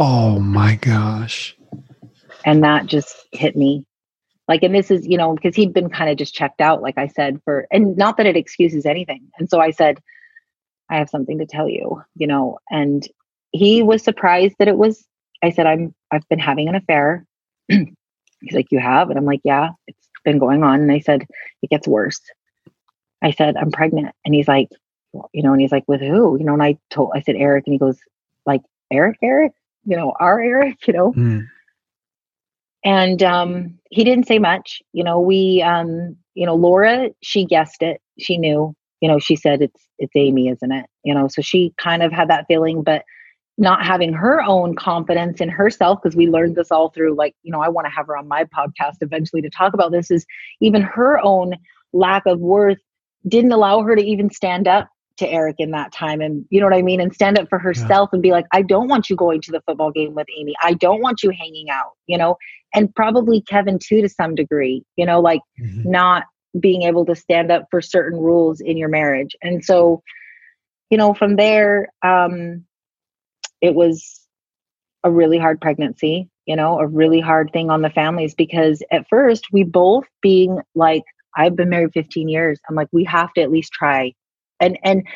[0.01, 1.57] Oh my gosh.
[2.45, 3.85] And that just hit me.
[4.49, 6.99] Like and this is you know because he'd been kind of just checked out like
[6.99, 9.29] i said for and not that it excuses anything.
[9.39, 9.99] And so i said
[10.91, 13.09] i have something to tell you you know and
[13.53, 15.07] he was surprised that it was
[15.43, 17.25] i said i'm i've been having an affair.
[17.69, 19.09] He's like you have?
[19.09, 20.81] And i'm like yeah it's been going on.
[20.81, 21.27] And i said
[21.63, 22.21] it gets worse.
[23.23, 24.15] I said i'm pregnant.
[24.27, 24.69] And he's like
[25.33, 26.39] you know and he's like with who?
[26.39, 27.99] You know and i told i said eric and he goes
[28.45, 29.53] like eric eric?
[29.87, 30.77] You know our eric?
[30.87, 31.13] You know?
[31.15, 31.49] Mm
[32.85, 37.83] and um, he didn't say much you know we um, you know laura she guessed
[37.83, 38.01] it.
[38.19, 40.87] She knew you know she said it's it's amy isn't it?
[41.05, 43.05] You know so she kind of had that feeling but
[43.57, 47.53] not having her own confidence in herself because we learned this all through like you
[47.53, 50.27] know i want to have her on my podcast eventually to talk about this is
[50.61, 51.55] even her own
[51.93, 52.79] lack of worth
[53.29, 54.89] didn't allow her to even stand up
[55.19, 57.59] to Eric in that time and you know what I mean and stand up for
[57.59, 58.17] herself yeah.
[58.17, 60.55] and be like I don't want you going to the football game with Amy.
[60.63, 62.37] I don't want you hanging out, you know.
[62.75, 65.89] And probably Kevin too to some degree, you know, like mm-hmm.
[65.89, 66.25] not
[66.59, 69.37] being able to stand up for certain rules in your marriage.
[69.43, 70.03] And so
[70.91, 72.65] you know, from there um
[73.61, 74.21] it was
[75.05, 79.07] a really hard pregnancy, you know, a really hard thing on the families because at
[79.09, 81.05] first we both being like
[81.37, 82.61] I've been married 15 years.
[82.69, 84.13] I'm like, we have to at least try
[84.65, 85.07] and and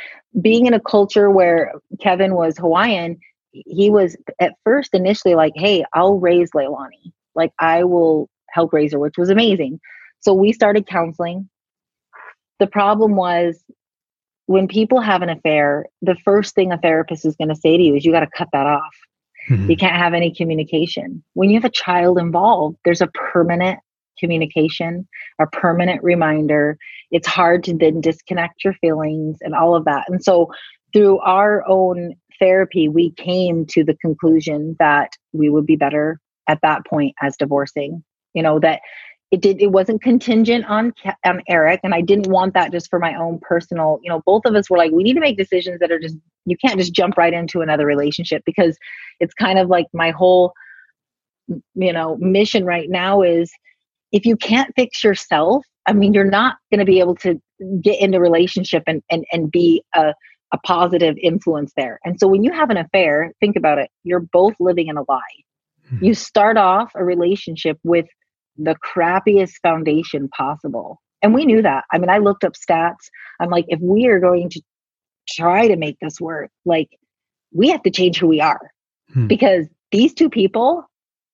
[0.40, 3.18] being in a culture where Kevin was Hawaiian,
[3.52, 7.12] he was at first initially like, "Hey, I'll raise Leilani.
[7.34, 9.80] Like I will help raise her," which was amazing.
[10.20, 11.48] So we started counseling.
[12.58, 13.62] The problem was
[14.46, 17.82] when people have an affair, the first thing a therapist is going to say to
[17.82, 18.96] you is you got to cut that off.
[19.48, 19.70] Mm-hmm.
[19.70, 21.22] You can't have any communication.
[21.34, 23.78] When you have a child involved, there's a permanent
[24.18, 25.06] communication,
[25.40, 26.78] a permanent reminder.
[27.10, 30.04] It's hard to then disconnect your feelings and all of that.
[30.08, 30.50] And so,
[30.92, 36.60] through our own therapy, we came to the conclusion that we would be better at
[36.62, 38.02] that point as divorcing.
[38.34, 38.80] You know, that
[39.30, 40.92] it did it wasn't contingent on
[41.24, 44.42] on Eric and I didn't want that just for my own personal you know both
[44.46, 46.94] of us were like we need to make decisions that are just you can't just
[46.94, 48.78] jump right into another relationship because
[49.20, 50.52] it's kind of like my whole
[51.74, 53.50] you know mission right now is
[54.12, 57.40] if you can't fix yourself, I mean, you're not going to be able to
[57.80, 60.14] get into relationship and, and, and be a,
[60.52, 61.98] a positive influence there.
[62.04, 65.04] And so when you have an affair, think about it, you're both living in a
[65.08, 65.20] lie.
[65.88, 66.04] Hmm.
[66.04, 68.06] You start off a relationship with
[68.56, 71.00] the crappiest foundation possible.
[71.22, 71.84] And we knew that.
[71.92, 73.08] I mean, I looked up stats.
[73.40, 74.62] I'm like, if we are going to
[75.28, 76.88] try to make this work, like,
[77.52, 78.70] we have to change who we are
[79.12, 79.26] hmm.
[79.26, 80.84] because these two people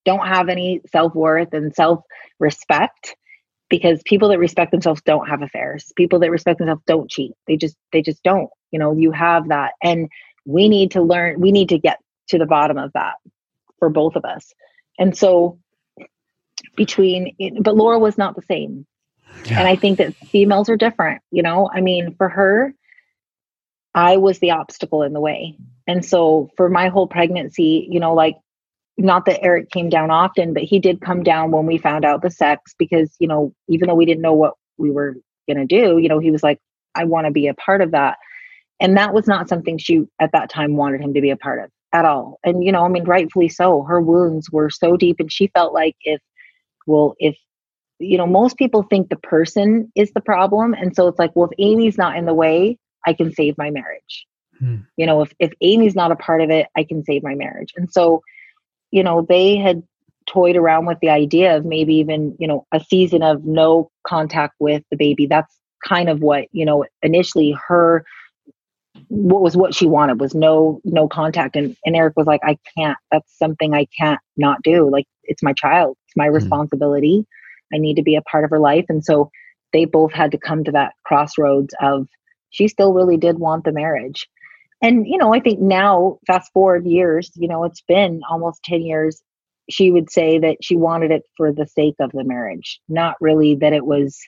[0.04, 2.04] don't have any self worth and self
[2.38, 3.16] respect
[3.68, 5.92] because people that respect themselves don't have affairs.
[5.96, 7.32] People that respect themselves don't cheat.
[7.46, 8.50] They just they just don't.
[8.70, 10.08] You know, you have that and
[10.44, 13.14] we need to learn we need to get to the bottom of that
[13.78, 14.52] for both of us.
[14.98, 15.58] And so
[16.76, 18.86] between but Laura was not the same.
[19.46, 19.58] Yeah.
[19.58, 21.68] And I think that females are different, you know?
[21.72, 22.74] I mean, for her
[23.94, 25.56] I was the obstacle in the way.
[25.86, 28.36] And so for my whole pregnancy, you know, like
[28.96, 32.22] not that Eric came down often, but he did come down when we found out
[32.22, 35.16] the sex because, you know, even though we didn't know what we were
[35.48, 36.58] going to do, you know, he was like,
[36.94, 38.18] I want to be a part of that.
[38.80, 41.62] And that was not something she at that time wanted him to be a part
[41.62, 42.38] of at all.
[42.44, 43.82] And, you know, I mean, rightfully so.
[43.82, 45.16] Her wounds were so deep.
[45.18, 46.20] And she felt like if,
[46.86, 47.36] well, if,
[47.98, 50.74] you know, most people think the person is the problem.
[50.74, 53.70] And so it's like, well, if Amy's not in the way, I can save my
[53.70, 54.26] marriage.
[54.58, 54.78] Hmm.
[54.96, 57.72] You know, if, if Amy's not a part of it, I can save my marriage.
[57.76, 58.22] And so,
[58.94, 59.82] you know, they had
[60.28, 64.54] toyed around with the idea of maybe even, you know, a season of no contact
[64.60, 65.26] with the baby.
[65.26, 65.52] That's
[65.84, 68.04] kind of what, you know, initially her
[69.08, 71.56] what was what she wanted was no no contact.
[71.56, 72.96] And, and eric was like i can't.
[73.10, 74.88] That's something i can't not do.
[74.88, 75.96] Like it's my child.
[76.06, 76.36] It's my mm-hmm.
[76.36, 77.26] responsibility.
[77.72, 78.86] I need to be a part of her life.
[78.88, 79.28] And so
[79.72, 82.06] they both had to come to that crossroads of
[82.50, 84.28] she still really did want the marriage
[84.82, 88.82] and you know i think now fast forward years you know it's been almost 10
[88.82, 89.22] years
[89.70, 93.54] she would say that she wanted it for the sake of the marriage not really
[93.56, 94.18] that it was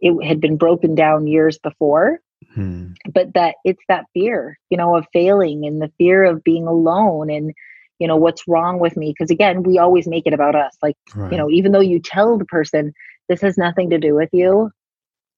[0.00, 2.20] it had been broken down years before
[2.54, 2.88] hmm.
[3.12, 7.30] but that it's that fear you know of failing and the fear of being alone
[7.30, 7.52] and
[7.98, 10.96] you know what's wrong with me because again we always make it about us like
[11.14, 11.32] right.
[11.32, 12.92] you know even though you tell the person
[13.28, 14.70] this has nothing to do with you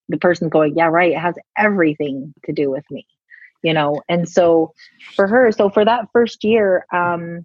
[0.09, 3.07] the person's going yeah right it has everything to do with me
[3.63, 4.03] you know?
[4.09, 4.73] And so
[5.15, 7.45] for her so for that first year um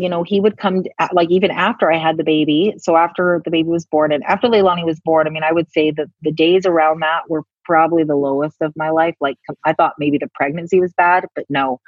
[0.00, 3.50] you know he would come like even after i had the baby so after the
[3.50, 6.32] baby was born and after leilani was born i mean i would say that the
[6.32, 10.30] days around that were probably the lowest of my life like i thought maybe the
[10.34, 11.80] pregnancy was bad but no.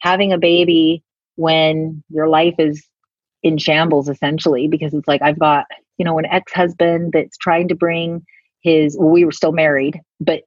[0.00, 1.04] Having a baby
[1.36, 2.84] when your life is
[3.44, 5.66] in shambles essentially because it's like i've got
[5.98, 8.24] you know an ex-husband that's trying to bring
[8.62, 10.42] his well, we were still married but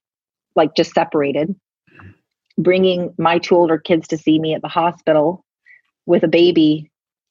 [0.56, 1.56] like just separated
[2.57, 5.43] bringing my two older kids to see me at the hospital
[6.05, 6.89] with a baby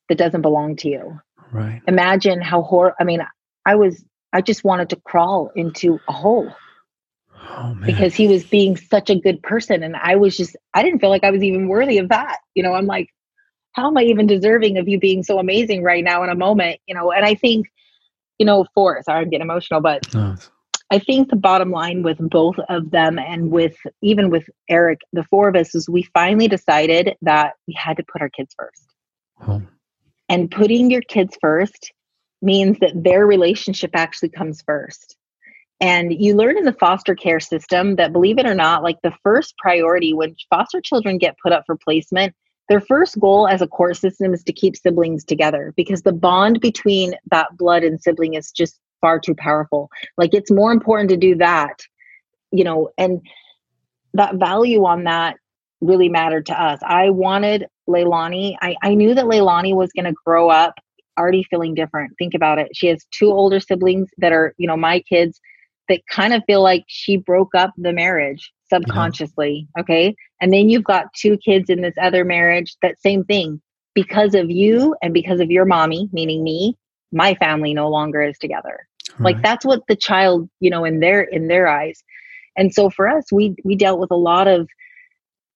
[0.09, 1.21] that doesn't belong to you.
[1.53, 1.83] Right.
[1.87, 3.21] Imagine how hor I mean,
[3.65, 6.53] I was I just wanted to crawl into a hole.
[7.57, 11.01] Oh, because he was being such a good person and I was just I didn't
[11.01, 12.39] feel like I was even worthy of that.
[12.55, 13.09] You know, I'm like
[13.73, 16.81] how am I even deserving of you being so amazing right now in a moment,
[16.87, 17.13] you know?
[17.13, 17.69] And I think
[18.39, 20.05] you know, for sorry, I'm getting emotional, but.
[20.91, 25.25] I think the bottom line with both of them and with even with Eric, the
[25.25, 28.85] four of us, is we finally decided that we had to put our kids first.
[30.29, 31.93] And putting your kids first
[32.43, 35.17] means that their relationship actually comes first.
[35.81, 39.15] And you learn in the foster care system that, believe it or not, like the
[39.23, 42.35] first priority when foster children get put up for placement,
[42.69, 46.61] their first goal as a court system is to keep siblings together because the bond
[46.61, 49.91] between that blood and sibling is just far too powerful.
[50.17, 51.83] Like it's more important to do that,
[52.51, 53.21] you know, and
[54.15, 55.37] that value on that
[55.83, 56.81] really mattered to us.
[56.83, 60.75] I wanted Leilani, I, I knew that Leilani was going to grow up
[61.19, 62.15] already feeling different.
[62.19, 62.69] Think about it.
[62.73, 65.39] She has two older siblings that are, you know, my kids
[65.91, 68.81] that kind of feel like she broke up the marriage uh-huh.
[68.81, 69.69] subconsciously.
[69.77, 69.83] Yeah.
[69.83, 70.17] Okay.
[70.41, 73.61] And then you've got two kids in this other marriage, that same thing.
[73.95, 76.77] Because of you and because of your mommy, meaning me,
[77.13, 78.89] my family no longer is together.
[79.19, 79.35] Right.
[79.35, 82.03] Like that's what the child, you know, in their in their eyes.
[82.57, 84.69] And so for us, we we dealt with a lot of,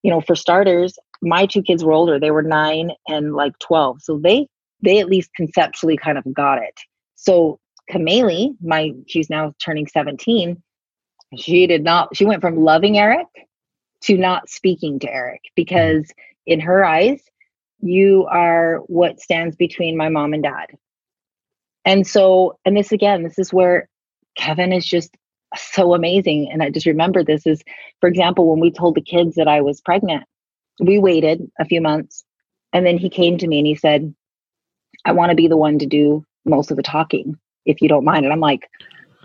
[0.03, 2.19] you know, for starters, my two kids were older.
[2.19, 4.03] They were nine and like 12.
[4.03, 4.49] So they
[4.83, 6.79] they at least conceptually kind of got it.
[7.17, 7.59] So
[7.91, 10.63] Kameli, my she's now turning 17,
[11.37, 13.27] she did not, she went from loving Eric
[14.03, 16.11] to not speaking to Eric because
[16.47, 17.21] in her eyes,
[17.81, 20.67] you are what stands between my mom and dad.
[21.85, 23.89] And so, and this again, this is where
[24.37, 25.17] Kevin is just
[25.57, 26.51] so amazing.
[26.53, 27.63] And I just remember this is,
[28.01, 30.25] for example, when we told the kids that I was pregnant,
[30.81, 32.25] we waited a few months
[32.73, 34.15] and then he came to me and he said,
[35.05, 38.05] I want to be the one to do most of the talking, if you don't
[38.05, 38.25] mind.
[38.25, 38.69] And I'm like,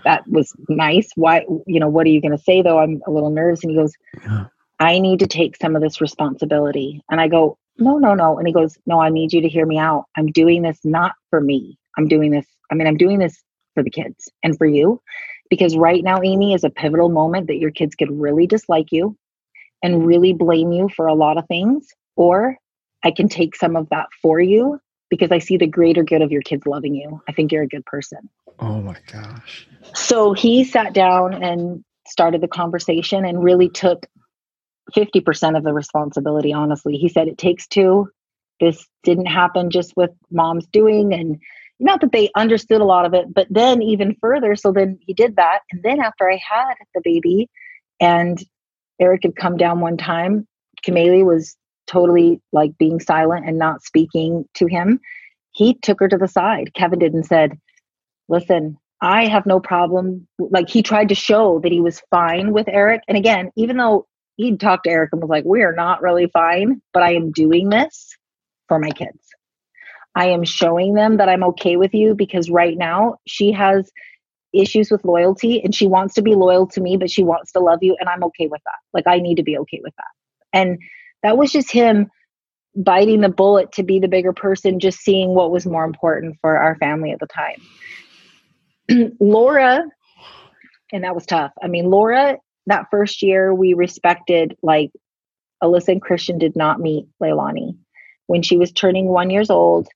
[0.04, 1.10] that was nice.
[1.16, 2.80] Why, you know, what are you going to say though?
[2.80, 3.63] I'm a little nervous.
[3.63, 4.46] And he goes, yeah.
[4.80, 7.02] I need to take some of this responsibility.
[7.10, 8.38] And I go, no, no, no.
[8.38, 10.06] And he goes, no, I need you to hear me out.
[10.18, 11.78] I'm doing this not for me.
[11.97, 12.45] I'm doing this.
[12.71, 13.41] I mean, I'm doing this
[13.73, 15.01] for the kids and for you
[15.49, 19.17] because right now, Amy, is a pivotal moment that your kids could really dislike you
[19.82, 21.88] and really blame you for a lot of things.
[22.15, 22.58] Or
[23.03, 24.79] I can take some of that for you
[25.10, 27.21] because I see the greater good of your kids loving you.
[27.27, 28.29] I think you're a good person.
[28.60, 29.67] Oh my gosh.
[29.93, 34.06] So he sat down and started the conversation and really took
[34.95, 36.97] 50% of the responsibility, honestly.
[36.97, 38.10] He said, It takes two.
[38.60, 41.13] This didn't happen just with mom's doing.
[41.13, 41.39] And
[41.80, 44.56] not that they understood a lot of it, but then even further.
[44.56, 45.60] So then he did that.
[45.72, 47.50] And then after I had the baby
[48.00, 48.42] and
[49.00, 50.48] Eric had come down one time,
[50.86, 51.56] Kameli was
[51.88, 55.00] totally like being silent and not speaking to him.
[55.52, 56.74] He took her to the side.
[56.74, 57.58] Kevin did and said,
[58.30, 60.28] Listen, I have no problem.
[60.40, 63.02] Like he tried to show that he was fine with Eric.
[63.08, 64.08] And again, even though
[64.38, 67.32] he talked to Eric and was like, We are not really fine, but I am
[67.32, 68.15] doing this
[68.67, 69.33] for my kids.
[70.16, 73.92] I am showing them that I'm okay with you because right now she has
[74.54, 77.60] issues with loyalty and she wants to be loyal to me, but she wants to
[77.60, 77.98] love you.
[78.00, 78.78] And I'm okay with that.
[78.94, 80.58] Like, I need to be okay with that.
[80.58, 80.78] And
[81.24, 82.12] that was just him
[82.76, 86.58] biting the bullet to be the bigger person, just seeing what was more important for
[86.58, 89.12] our family at the time.
[89.20, 89.84] Laura,
[90.92, 91.52] and that was tough.
[91.62, 92.38] I mean, Laura,
[92.68, 94.92] that first year, we respected like
[95.64, 97.78] Alyssa and Christian did not meet Leilani.
[98.28, 99.88] When she was turning one years old,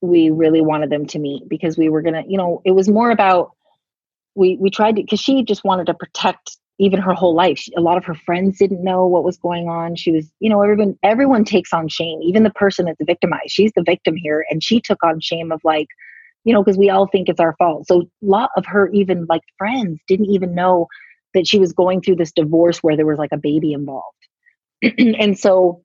[0.00, 3.10] we really wanted them to meet because we were gonna, you know, it was more
[3.10, 3.52] about
[4.34, 7.58] we we tried to because she just wanted to protect even her whole life.
[7.58, 9.96] She, a lot of her friends didn't know what was going on.
[9.96, 13.50] She was, you know, everyone everyone takes on shame, even the person that's victimized.
[13.50, 15.88] She's the victim here, and she took on shame of like,
[16.44, 17.86] you know, because we all think it's our fault.
[17.86, 20.86] So a lot of her even like friends didn't even know
[21.34, 24.16] that she was going through this divorce where there was like a baby involved.
[24.82, 25.82] and so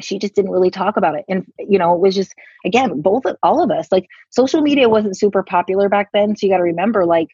[0.00, 1.24] she just didn't really talk about it.
[1.28, 2.34] And you know it was just
[2.64, 6.36] again both all of us like social media wasn't super popular back then.
[6.36, 7.28] So you got to remember like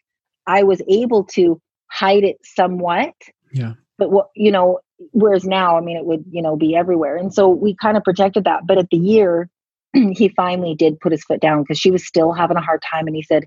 [0.47, 3.13] i was able to hide it somewhat.
[3.51, 3.73] Yeah.
[3.97, 4.79] But what you know
[5.11, 7.17] whereas now i mean it would you know be everywhere.
[7.17, 8.67] And so we kind of protected that.
[8.67, 9.49] But at the year
[9.93, 13.07] he finally did put his foot down because she was still having a hard time.
[13.07, 13.45] And he said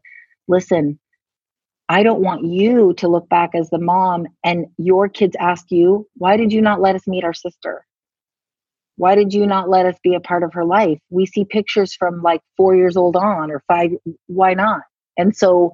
[0.49, 0.99] listen
[1.89, 6.09] I don't want you to look back as the mom and your kids ask you,
[6.15, 7.85] why did you not let us meet our sister?
[8.97, 10.99] Why did you not let us be a part of her life?
[11.11, 13.91] We see pictures from like four years old on or five.
[14.27, 14.83] Why not?
[15.17, 15.73] And so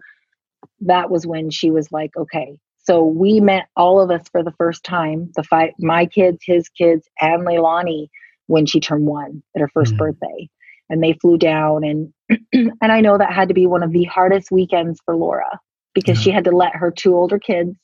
[0.81, 2.57] that was when she was like, okay.
[2.79, 6.68] So we met all of us for the first time, the five, my kids, his
[6.71, 8.09] kids, and Leilani
[8.47, 9.97] when she turned one at her 1st mm-hmm.
[9.97, 10.49] birthday.
[10.89, 12.12] And they flew down and
[12.53, 15.61] and I know that had to be one of the hardest weekends for Laura
[15.95, 16.23] because yeah.
[16.23, 17.77] she had to let her two older kids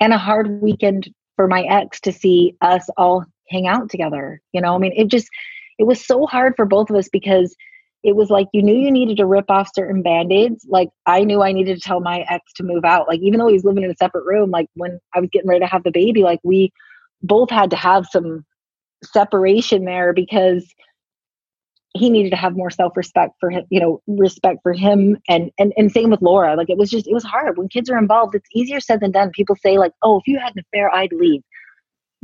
[0.00, 4.40] and a hard weekend for my ex to see us all hang out together.
[4.52, 5.28] You know, I mean, it just,
[5.78, 7.54] it was so hard for both of us because
[8.06, 10.64] it was like you knew you needed to rip off certain band-aids.
[10.68, 13.08] Like i knew i needed to tell my ex to move out.
[13.08, 15.48] Like even though he was living in a separate room like when i was getting
[15.48, 16.72] ready to have the baby like we
[17.22, 18.44] both had to have some
[19.02, 20.72] separation there because
[21.94, 25.72] he needed to have more self-respect for him you know respect for him and and
[25.76, 26.54] and same with laura.
[26.54, 27.58] Like it was just it was hard.
[27.58, 29.30] When kids are involved it's easier said than done.
[29.34, 31.42] People say like oh if you had an affair i'd leave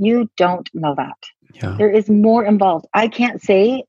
[0.04, 1.16] you don't know that
[1.54, 1.74] yeah.
[1.78, 3.84] there is more involved i can't say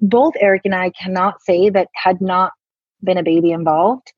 [0.00, 2.52] both eric and i cannot say that had not
[3.02, 4.12] been a baby involved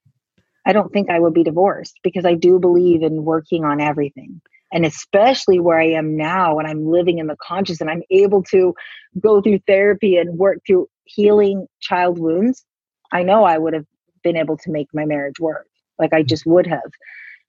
[0.66, 4.40] i don't think i would be divorced because i do believe in working on everything
[4.72, 8.42] and especially where i am now when i'm living in the conscious and i'm able
[8.42, 8.74] to
[9.20, 12.64] go through therapy and work through healing child wounds,
[13.12, 13.86] I know I would have
[14.22, 15.66] been able to make my marriage work.
[15.98, 16.28] Like I mm.
[16.28, 16.90] just would have.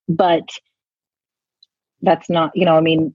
[0.08, 0.48] But
[2.02, 3.14] that's not, you know, I mean,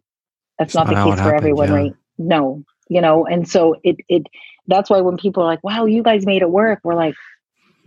[0.61, 1.75] that's not, not the case for happened, everyone, yeah.
[1.75, 1.95] right?
[2.19, 4.27] No, you know, and so it it
[4.67, 7.15] that's why when people are like, wow, you guys made it work, we're like,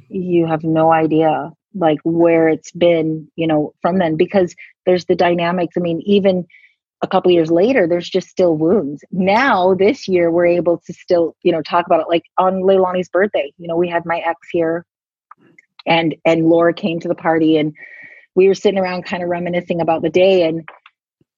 [0.08, 4.54] you have no idea like where it's been, you know, from then because
[4.86, 5.74] there's the dynamics.
[5.76, 6.46] I mean, even
[7.02, 11.36] a couple years later there's just still wounds now this year we're able to still
[11.42, 14.38] you know talk about it like on leilani's birthday you know we had my ex
[14.50, 14.86] here
[15.86, 17.74] and and laura came to the party and
[18.34, 20.66] we were sitting around kind of reminiscing about the day and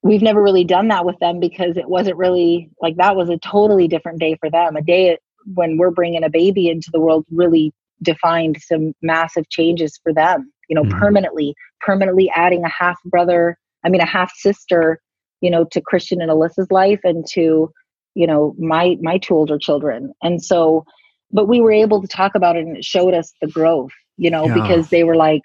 [0.07, 3.39] we've never really done that with them because it wasn't really like that was a
[3.39, 5.19] totally different day for them a day
[5.55, 10.51] when we're bringing a baby into the world really defined some massive changes for them
[10.69, 10.99] you know mm-hmm.
[10.99, 15.01] permanently permanently adding a half brother i mean a half sister
[15.41, 17.71] you know to christian and alyssa's life and to
[18.15, 20.85] you know my my two older children and so
[21.33, 24.31] but we were able to talk about it and it showed us the growth you
[24.31, 24.55] know yeah.
[24.55, 25.43] because they were like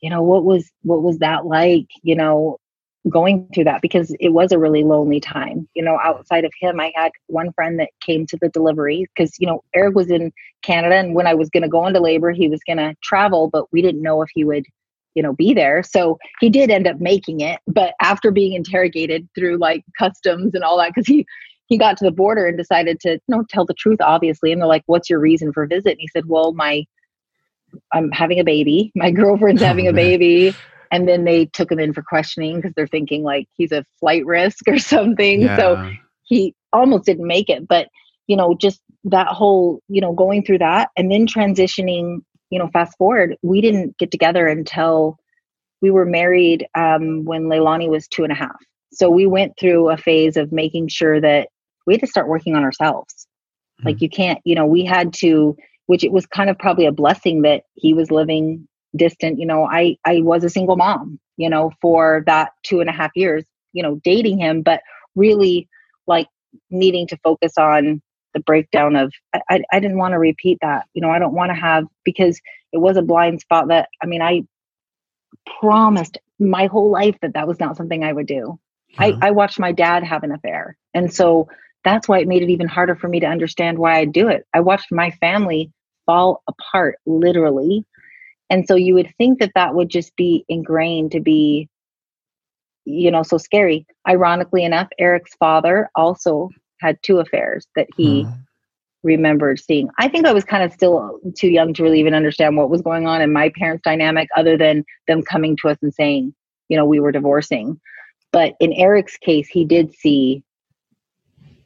[0.00, 2.58] you know what was what was that like you know
[3.08, 5.68] going through that because it was a really lonely time.
[5.74, 9.34] You know outside of him i had one friend that came to the delivery because
[9.38, 10.32] you know eric was in
[10.62, 13.48] canada and when i was going to go into labor he was going to travel
[13.48, 14.64] but we didn't know if he would
[15.18, 15.82] you know be there.
[15.82, 20.62] So he did end up making it but after being interrogated through like customs and
[20.62, 21.26] all that because he
[21.66, 24.60] he got to the border and decided to you know tell the truth obviously and
[24.60, 25.92] they're like what's your reason for visit?
[25.92, 26.84] And he said well my
[27.92, 28.92] i'm having a baby.
[28.94, 30.54] My girlfriend's oh, having a oh, baby
[30.90, 34.24] and then they took him in for questioning because they're thinking like he's a flight
[34.26, 35.56] risk or something yeah.
[35.56, 35.90] so
[36.24, 37.88] he almost didn't make it but
[38.26, 42.20] you know just that whole you know going through that and then transitioning
[42.50, 45.18] you know, fast forward, we didn't get together until
[45.80, 48.56] we were married um, when Leilani was two and a half.
[48.92, 51.48] So we went through a phase of making sure that
[51.86, 53.26] we had to start working on ourselves.
[53.80, 53.88] Mm-hmm.
[53.88, 56.92] Like you can't, you know, we had to, which it was kind of probably a
[56.92, 58.66] blessing that he was living
[58.96, 59.38] distant.
[59.38, 62.92] You know, I I was a single mom, you know, for that two and a
[62.92, 64.80] half years, you know, dating him, but
[65.14, 65.68] really
[66.06, 66.28] like
[66.70, 68.00] needing to focus on
[68.34, 69.12] the breakdown of
[69.50, 72.40] I, I didn't want to repeat that you know i don't want to have because
[72.72, 74.42] it was a blind spot that i mean i
[75.60, 78.58] promised my whole life that that was not something i would do.
[78.98, 81.48] I, I watched my dad have an affair and so
[81.84, 84.46] that's why it made it even harder for me to understand why i do it
[84.54, 85.72] i watched my family
[86.06, 87.84] fall apart literally
[88.50, 91.68] and so you would think that that would just be ingrained to be
[92.88, 93.86] you know, so scary.
[94.08, 96.48] Ironically enough, Eric's father also
[96.80, 98.42] had two affairs that he mm.
[99.02, 99.90] remembered seeing.
[99.98, 102.80] I think I was kind of still too young to really even understand what was
[102.80, 106.34] going on in my parents' dynamic, other than them coming to us and saying,
[106.68, 107.78] you know, we were divorcing.
[108.32, 110.42] But in Eric's case, he did see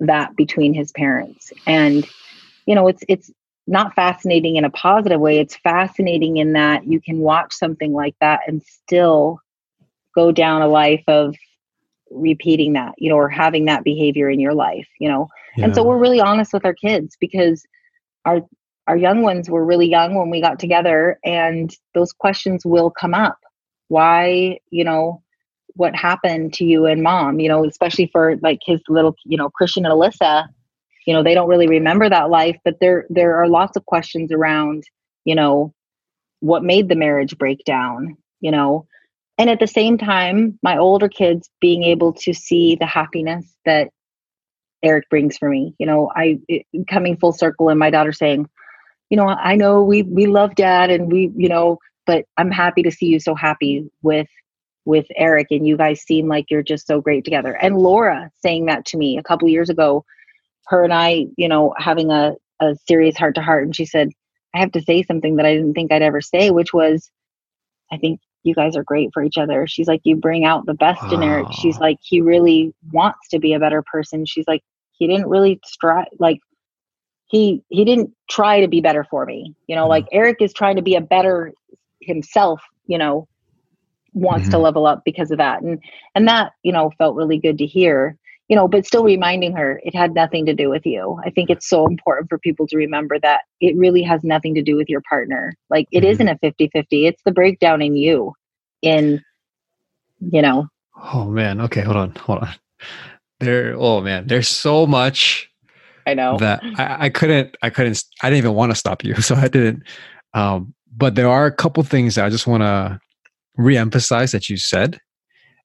[0.00, 1.52] that between his parents.
[1.66, 2.04] And,
[2.66, 3.30] you know, it's it's
[3.66, 5.38] not fascinating in a positive way.
[5.38, 9.38] It's fascinating in that you can watch something like that and still
[10.14, 11.34] go down a life of
[12.10, 15.28] repeating that, you know, or having that behavior in your life, you know.
[15.56, 15.66] Yeah.
[15.66, 17.64] And so we're really honest with our kids because
[18.24, 18.42] our
[18.88, 23.14] our young ones were really young when we got together and those questions will come
[23.14, 23.38] up.
[23.88, 25.22] Why, you know,
[25.74, 29.50] what happened to you and mom, you know, especially for like his little, you know,
[29.50, 30.48] Christian and Alyssa,
[31.06, 34.32] you know, they don't really remember that life, but there there are lots of questions
[34.32, 34.84] around,
[35.24, 35.72] you know,
[36.40, 38.86] what made the marriage break down, you know.
[39.38, 43.88] And at the same time, my older kids being able to see the happiness that
[44.82, 45.74] Eric brings for me.
[45.78, 48.48] You know, I it, coming full circle and my daughter saying,
[49.10, 52.82] you know, I know we we love dad and we, you know, but I'm happy
[52.82, 54.28] to see you so happy with
[54.84, 57.52] with Eric and you guys seem like you're just so great together.
[57.52, 60.04] And Laura saying that to me a couple years ago,
[60.66, 63.64] her and I, you know, having a, a serious heart to heart.
[63.64, 64.08] And she said,
[64.54, 67.10] I have to say something that I didn't think I'd ever say, which was,
[67.90, 69.66] I think you guys are great for each other.
[69.66, 71.12] She's like, you bring out the best wow.
[71.12, 71.46] in Eric.
[71.52, 74.26] She's like, he really wants to be a better person.
[74.26, 76.38] She's like, he didn't really strive, like,
[77.32, 79.90] he he didn't try to be better for me you know mm-hmm.
[79.90, 81.52] like eric is trying to be a better
[82.00, 83.26] himself you know
[84.12, 84.52] wants mm-hmm.
[84.52, 85.82] to level up because of that and
[86.14, 88.16] and that you know felt really good to hear
[88.52, 91.18] you know but still reminding her it had nothing to do with you.
[91.24, 94.62] I think it's so important for people to remember that it really has nothing to
[94.62, 95.54] do with your partner.
[95.70, 96.26] Like it mm-hmm.
[96.26, 98.34] not a 50-50 it's the breakdown in you
[98.82, 99.22] in
[100.20, 100.66] you know.
[101.02, 101.62] Oh man.
[101.62, 102.54] Okay hold on hold on.
[103.40, 104.26] There oh man.
[104.26, 105.48] There's so much
[106.06, 106.36] i know.
[106.36, 109.48] that I, I couldn't i couldn't i didn't even want to stop you so i
[109.48, 109.82] didn't.
[110.34, 113.00] Um but there are a couple things that i just want to
[113.58, 115.00] reemphasize that you said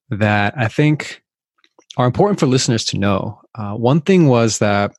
[0.09, 1.21] that I think
[1.97, 3.41] are important for listeners to know.
[3.55, 4.95] Uh, one thing was that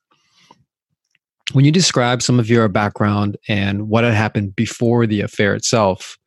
[1.52, 6.18] when you describe some of your background and what had happened before the affair itself,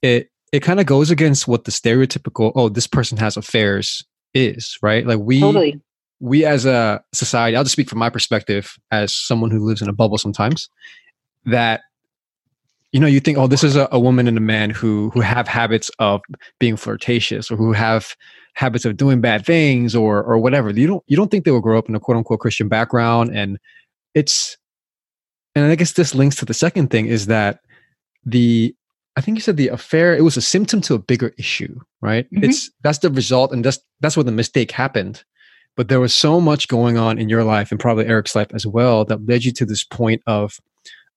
[0.00, 4.04] it it kind of goes against what the stereotypical oh this person has affairs
[4.34, 5.80] is right like we totally.
[6.20, 9.88] we as a society i'll just speak from my perspective as someone who lives in
[9.88, 10.68] a bubble sometimes
[11.44, 11.80] that
[12.92, 15.20] you know you think oh this is a, a, woman and a man who who
[15.20, 16.20] have habits of
[16.58, 18.14] being flirtatious or who have
[18.54, 21.60] habits of doing bad things or or whatever you don't you don't think they will
[21.60, 23.58] grow up in a quote unquote christian background and
[24.14, 24.56] it's
[25.54, 27.60] and i guess this links to the second thing is that
[28.24, 28.74] the
[29.16, 32.26] i think you said the affair it was a symptom to a bigger issue right
[32.26, 32.44] mm-hmm.
[32.44, 35.24] it's that's the result and that's that's where the mistake happened
[35.74, 38.66] but there was so much going on in your life and probably eric's life as
[38.66, 40.58] well that led you to this point of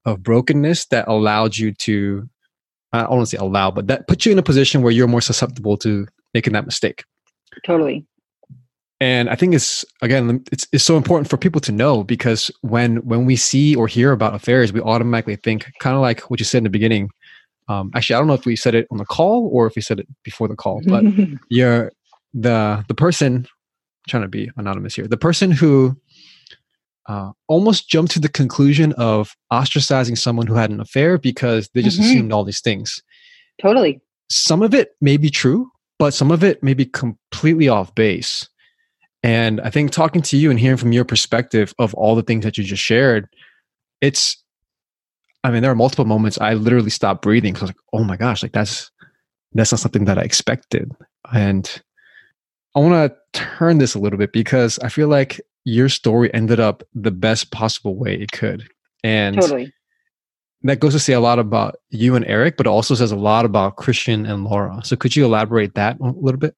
[0.05, 2.29] of brokenness that allowed you to
[2.95, 5.07] I don't want to say allow, but that put you in a position where you're
[5.07, 7.03] more susceptible to making that mistake.
[7.65, 8.05] Totally.
[9.01, 12.97] And I think it's again, it's it's so important for people to know because when
[12.97, 16.45] when we see or hear about affairs, we automatically think kind of like what you
[16.45, 17.09] said in the beginning.
[17.67, 19.81] Um, actually, I don't know if we said it on the call or if we
[19.81, 21.03] said it before the call, but
[21.49, 21.91] you're
[22.33, 25.07] the the person I'm trying to be anonymous here.
[25.07, 25.97] The person who
[27.07, 31.81] uh, almost jumped to the conclusion of ostracizing someone who had an affair because they
[31.81, 32.09] just mm-hmm.
[32.09, 33.01] assumed all these things.
[33.61, 34.01] Totally.
[34.29, 35.69] Some of it may be true,
[35.99, 38.47] but some of it may be completely off base.
[39.23, 42.43] And I think talking to you and hearing from your perspective of all the things
[42.43, 43.27] that you just shared,
[44.01, 44.43] it's,
[45.43, 48.03] I mean, there are multiple moments I literally stopped breathing because I was like, oh
[48.03, 48.91] my gosh, like that's,
[49.53, 50.91] that's not something that I expected.
[51.33, 51.81] And
[52.75, 56.59] I want to turn this a little bit because I feel like your story ended
[56.59, 58.67] up the best possible way it could.
[59.03, 59.73] And totally.
[60.65, 63.45] That goes to say a lot about you and Eric, but also says a lot
[63.45, 64.81] about Christian and Laura.
[64.83, 66.55] So could you elaborate that a little bit?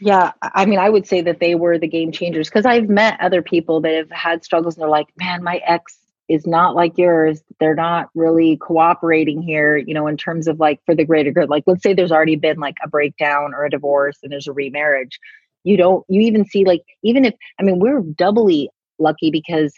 [0.00, 3.20] Yeah, I mean, I would say that they were the game changers because I've met
[3.20, 5.98] other people that have had struggles and they're like, man, my ex
[6.28, 7.42] is not like yours.
[7.58, 11.50] They're not really cooperating here, you know, in terms of like for the greater good.
[11.50, 14.52] Like, let's say there's already been like a breakdown or a divorce and there's a
[14.52, 15.18] remarriage
[15.64, 19.72] you don't you even see like even if i mean we're doubly lucky because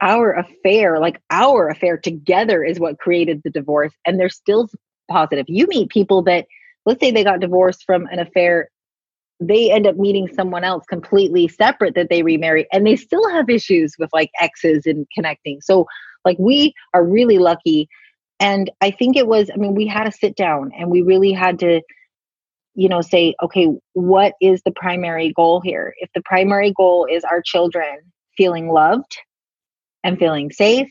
[0.00, 4.68] our affair like our affair together is what created the divorce and they're still
[5.10, 6.46] positive you meet people that
[6.84, 8.68] let's say they got divorced from an affair
[9.40, 13.48] they end up meeting someone else completely separate that they remarry and they still have
[13.48, 15.86] issues with like exes and connecting so
[16.24, 17.88] like we are really lucky
[18.38, 21.32] and i think it was i mean we had to sit down and we really
[21.32, 21.80] had to
[22.76, 25.94] you know, say, okay, what is the primary goal here?
[25.96, 29.16] If the primary goal is our children feeling loved
[30.06, 30.88] and feeling safe,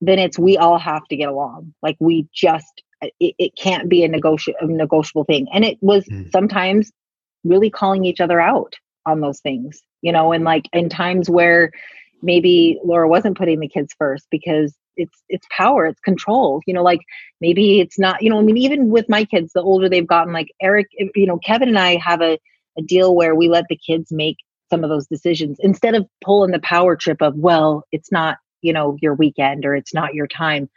[0.00, 1.74] then it's we all have to get along.
[1.82, 5.46] Like we just, it, it can't be a, negoti- a negotiable thing.
[5.52, 6.30] And it was mm.
[6.32, 6.90] sometimes
[7.44, 8.74] really calling each other out
[9.04, 11.70] on those things, you know, and like in times where
[12.22, 16.82] maybe Laura wasn't putting the kids first because it's it's power it's control you know
[16.82, 16.98] like
[17.40, 20.32] maybe it's not you know i mean even with my kids the older they've gotten
[20.32, 22.36] like eric you know kevin and i have a,
[22.76, 24.38] a deal where we let the kids make
[24.70, 28.72] some of those decisions instead of pulling the power trip of well it's not you
[28.72, 30.68] know your weekend or it's not your time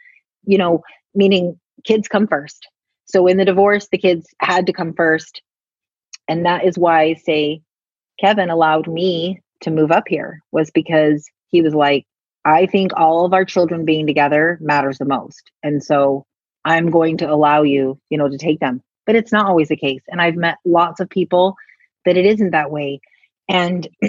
[0.44, 0.82] you know
[1.14, 2.66] meaning kids come first
[3.04, 5.42] so in the divorce the kids had to come first
[6.28, 7.60] and that is why say
[8.20, 12.06] kevin allowed me to move up here was because he was like
[12.44, 15.50] I think all of our children being together matters the most.
[15.62, 16.26] And so
[16.64, 18.82] I'm going to allow you, you know, to take them.
[19.06, 20.02] But it's not always the case.
[20.08, 21.54] And I've met lots of people
[22.04, 23.00] that it isn't that way.
[23.48, 23.88] And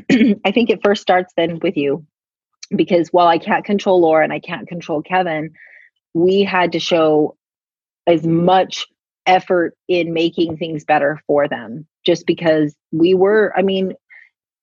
[0.46, 2.06] I think it first starts then with you
[2.76, 5.52] because while I can't control Laura and I can't control Kevin,
[6.14, 7.36] we had to show
[8.08, 8.86] as much
[9.26, 13.94] effort in making things better for them just because we were, I mean,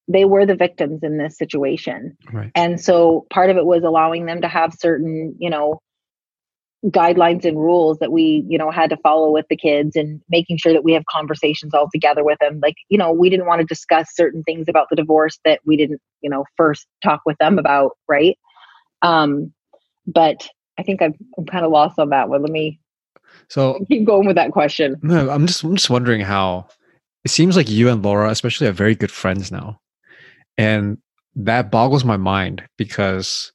[0.08, 2.16] they were the victims in this situation.
[2.32, 2.50] Right.
[2.54, 5.80] And so part of it was allowing them to have certain, you know,
[6.86, 10.56] guidelines and rules that we, you know, had to follow with the kids and making
[10.56, 12.58] sure that we have conversations all together with them.
[12.62, 15.76] Like, you know, we didn't want to discuss certain things about the divorce that we
[15.76, 18.38] didn't, you know, first talk with them about, right?
[19.02, 19.52] Um,
[20.06, 22.42] but I think I've, I'm kind of lost on that one.
[22.42, 22.80] Let me
[23.48, 24.96] so keep going with that question.
[25.02, 26.68] No, I'm just I'm just wondering how
[27.24, 29.80] it seems like you and Laura, especially, are very good friends now.
[30.56, 30.98] And
[31.36, 33.52] that boggles my mind because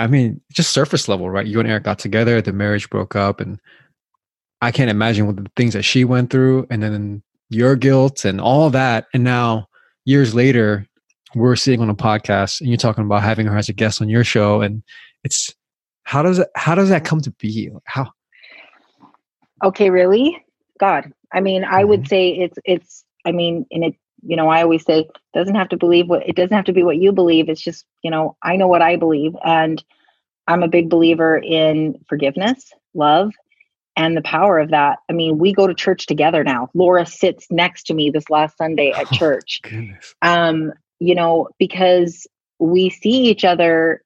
[0.00, 1.46] I mean, just surface level, right?
[1.46, 3.60] You and Eric got together, the marriage broke up, and
[4.62, 8.40] I can't imagine what the things that she went through, and then your guilt and
[8.40, 9.06] all that.
[9.12, 9.68] And now,
[10.04, 10.86] years later,
[11.34, 14.08] we're sitting on a podcast, and you're talking about having her as a guest on
[14.08, 14.82] your show, and
[15.22, 15.54] it's
[16.04, 17.70] how does it how does that come to be?
[17.84, 18.10] How?
[19.62, 20.42] Okay, really,
[20.78, 21.12] God.
[21.32, 21.88] I mean, I mm-hmm.
[21.90, 23.04] would say it's it's.
[23.26, 26.36] I mean, and it you know i always say doesn't have to believe what it
[26.36, 27.48] doesn't have to be what you believe.
[27.48, 29.82] It's just you know i know what i believe and
[30.46, 33.32] i'm a big believer in forgiveness love
[33.96, 34.98] and the power of that.
[35.08, 36.70] I mean we go to church together now.
[36.74, 39.60] Laura sits next to me this last sunday at oh, church.
[40.22, 42.26] um you know because
[42.58, 44.02] we see each other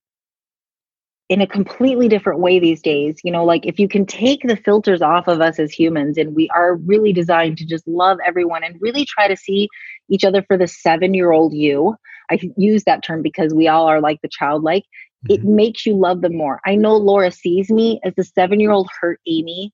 [1.28, 3.20] in a completely different way these days.
[3.24, 6.34] You know, like if you can take the filters off of us as humans and
[6.34, 9.68] we are really designed to just love everyone and really try to see
[10.08, 11.96] each other for the seven year old you.
[12.30, 14.84] I use that term because we all are like the childlike.
[15.26, 15.32] Mm-hmm.
[15.34, 16.60] It makes you love them more.
[16.64, 19.72] I know Laura sees me as the seven year old hurt Amy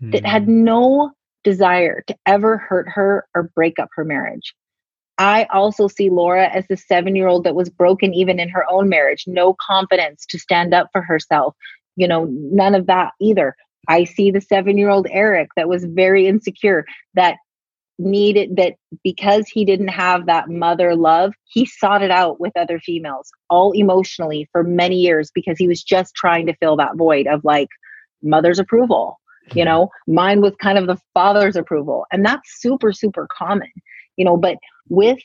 [0.00, 0.10] mm-hmm.
[0.10, 0.64] that had hmm.
[0.64, 1.12] no
[1.42, 4.54] desire to ever hurt her or break up her marriage.
[5.18, 8.64] I also see Laura as the seven year old that was broken even in her
[8.68, 11.54] own marriage, no confidence to stand up for herself.
[11.96, 13.54] You know, none of that either.
[13.86, 17.36] I see the seven year old Eric that was very insecure, that
[17.98, 22.78] needed that because he didn't have that mother love, he sought it out with other
[22.80, 27.26] females, all emotionally for many years because he was just trying to fill that void
[27.26, 27.68] of like
[28.22, 29.20] mother's approval.
[29.48, 29.64] You mm-hmm.
[29.64, 32.06] know, mine was kind of the father's approval.
[32.10, 33.70] And that's super, super common
[34.16, 34.56] you know but
[34.88, 35.18] with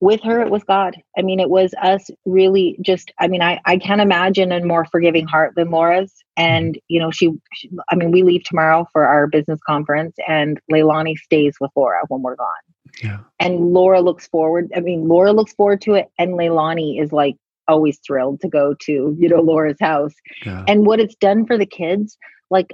[0.00, 0.96] with her it was god.
[1.16, 4.84] I mean it was us really just i mean i i can't imagine a more
[4.86, 6.12] forgiving heart than laura's.
[6.36, 10.60] And you know she, she i mean we leave tomorrow for our business conference and
[10.72, 12.48] leilani stays with laura when we're gone.
[13.02, 13.18] Yeah.
[13.38, 17.36] And laura looks forward i mean laura looks forward to it and leilani is like
[17.68, 20.14] always thrilled to go to you know laura's house.
[20.44, 20.64] Yeah.
[20.66, 22.16] and what it's done for the kids
[22.50, 22.70] like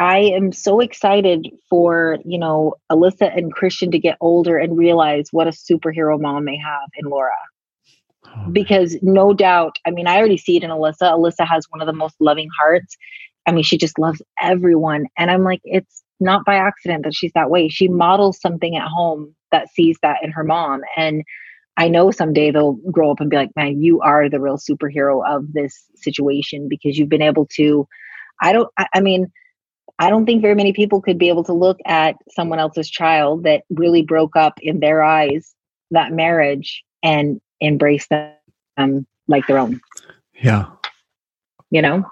[0.00, 5.28] I am so excited for, you know, Alyssa and Christian to get older and realize
[5.30, 7.36] what a superhero mom they have in Laura.
[8.26, 11.02] Oh, because no doubt, I mean, I already see it in Alyssa.
[11.02, 12.96] Alyssa has one of the most loving hearts.
[13.46, 15.04] I mean, she just loves everyone.
[15.18, 17.68] And I'm like, it's not by accident that she's that way.
[17.68, 20.80] She models something at home that sees that in her mom.
[20.96, 21.24] And
[21.76, 25.22] I know someday they'll grow up and be like, man, you are the real superhero
[25.28, 27.86] of this situation because you've been able to.
[28.40, 29.30] I don't, I, I mean,
[30.00, 33.44] I don't think very many people could be able to look at someone else's child
[33.44, 35.54] that really broke up in their eyes
[35.90, 39.78] that marriage and embrace them like their own.
[40.42, 40.70] Yeah.
[41.70, 42.10] You know?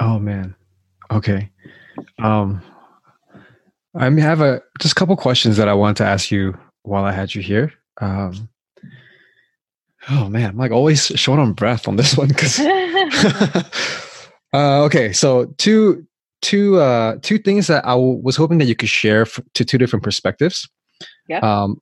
[0.00, 0.54] Oh man.
[1.10, 1.50] Okay.
[2.18, 2.62] Um
[3.94, 7.12] I have a just a couple questions that I wanted to ask you while I
[7.12, 7.74] had you here.
[8.00, 8.48] Um
[10.08, 12.58] Oh man, I'm like always short on breath on this one because
[14.54, 16.06] uh, okay, so two
[16.42, 19.64] two uh, two things that I w- was hoping that you could share f- to
[19.64, 20.68] two different perspectives.
[21.28, 21.38] Yeah.
[21.38, 21.80] Um,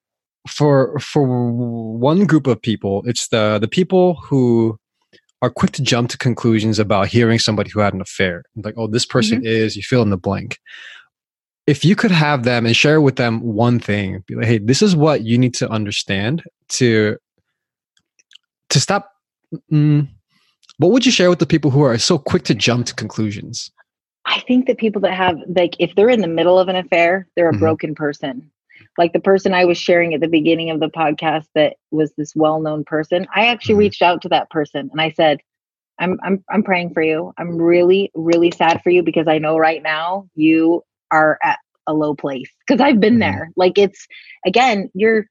[0.48, 4.78] for for one group of people, it's the the people who
[5.42, 8.44] are quick to jump to conclusions about hearing somebody who had an affair.
[8.56, 9.46] Like, oh, this person mm-hmm.
[9.46, 10.58] is, you fill in the blank.
[11.66, 14.82] If you could have them and share with them one thing, be like, hey, this
[14.82, 17.16] is what you need to understand to
[18.70, 19.10] to stop.
[19.72, 20.08] Mm,
[20.78, 23.70] what would you share with the people who are so quick to jump to conclusions?
[24.30, 27.26] I think that people that have like if they're in the middle of an affair,
[27.34, 27.60] they're a mm-hmm.
[27.60, 28.50] broken person.
[28.96, 32.34] Like the person I was sharing at the beginning of the podcast that was this
[32.34, 33.80] well-known person, I actually mm-hmm.
[33.80, 35.40] reached out to that person and I said,
[35.98, 37.32] I'm I'm I'm praying for you.
[37.38, 41.92] I'm really really sad for you because I know right now you are at a
[41.92, 43.32] low place because I've been mm-hmm.
[43.32, 43.50] there.
[43.56, 44.06] Like it's
[44.46, 45.26] again, you're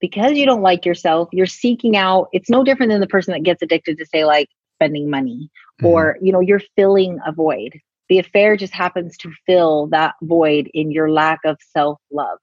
[0.00, 2.28] because you don't like yourself, you're seeking out.
[2.32, 5.86] It's no different than the person that gets addicted to say like spending money mm-hmm.
[5.86, 7.80] or you know, you're filling a void.
[8.08, 12.38] The affair just happens to fill that void in your lack of self-love.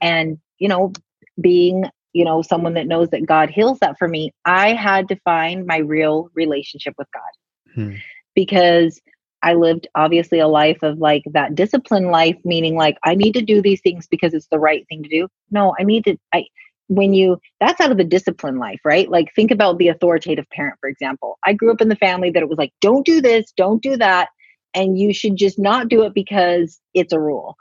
[0.00, 0.92] And you know,
[1.40, 1.84] being
[2.14, 5.66] you know someone that knows that god heals that for me i had to find
[5.66, 7.74] my real relationship with god.
[7.74, 7.96] Hmm.
[8.34, 9.00] because
[9.42, 13.42] i lived obviously a life of like that discipline life meaning like i need to
[13.42, 15.28] do these things because it's the right thing to do.
[15.50, 16.44] No i need to i
[16.88, 19.10] when you that's out of the discipline life right?
[19.10, 21.38] Like think about the authoritative parent for example.
[21.44, 23.96] I grew up in the family that it was like don't do this don't do
[23.96, 24.28] that
[24.74, 27.56] and you should just not do it because it's a rule.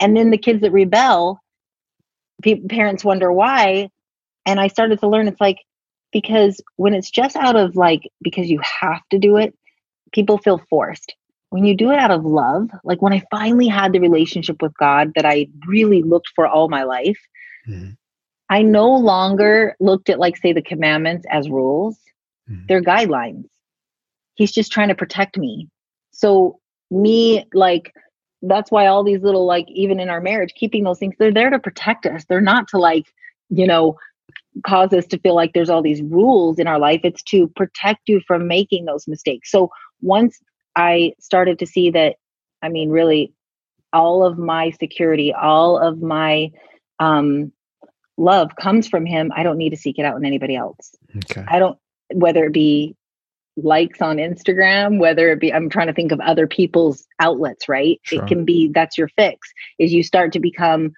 [0.00, 1.40] And then the kids that rebel
[2.68, 3.90] parents wonder why.
[4.46, 5.58] And i started to learn it's like
[6.12, 9.54] because when it's just out of like because you have to do it
[10.12, 11.14] people feel forced.
[11.50, 14.76] When you do it out of love like when i finally had the relationship with
[14.76, 17.18] god that i really looked for all my life
[17.68, 17.90] mm-hmm.
[18.50, 21.96] i no longer looked at like say the commandments as rules.
[22.50, 22.66] Mm-hmm.
[22.66, 23.46] they're guidelines.
[24.34, 25.70] He's just trying to protect me
[26.14, 26.58] so
[26.90, 27.92] me like
[28.42, 31.50] that's why all these little like even in our marriage keeping those things they're there
[31.50, 33.06] to protect us they're not to like
[33.50, 33.96] you know
[34.62, 37.00] cause us to feel like there's all these rules in our life.
[37.02, 39.50] It's to protect you from making those mistakes.
[39.50, 40.38] So once
[40.76, 42.16] I started to see that,
[42.62, 43.32] I mean, really,
[43.92, 46.50] all of my security, all of my
[46.98, 47.52] um,
[48.16, 49.32] love comes from Him.
[49.34, 50.94] I don't need to seek it out in anybody else.
[51.16, 51.44] Okay.
[51.46, 51.78] I don't,
[52.12, 52.96] whether it be
[53.56, 58.00] likes on Instagram, whether it be, I'm trying to think of other people's outlets, right?
[58.02, 58.22] Sure.
[58.22, 60.92] It can be that's your fix, is you start to become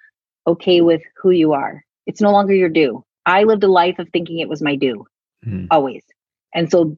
[0.47, 1.83] okay with who you are.
[2.05, 3.03] It's no longer your due.
[3.25, 5.05] I lived a life of thinking it was my due,
[5.45, 5.67] mm.
[5.69, 6.03] always.
[6.55, 6.97] And so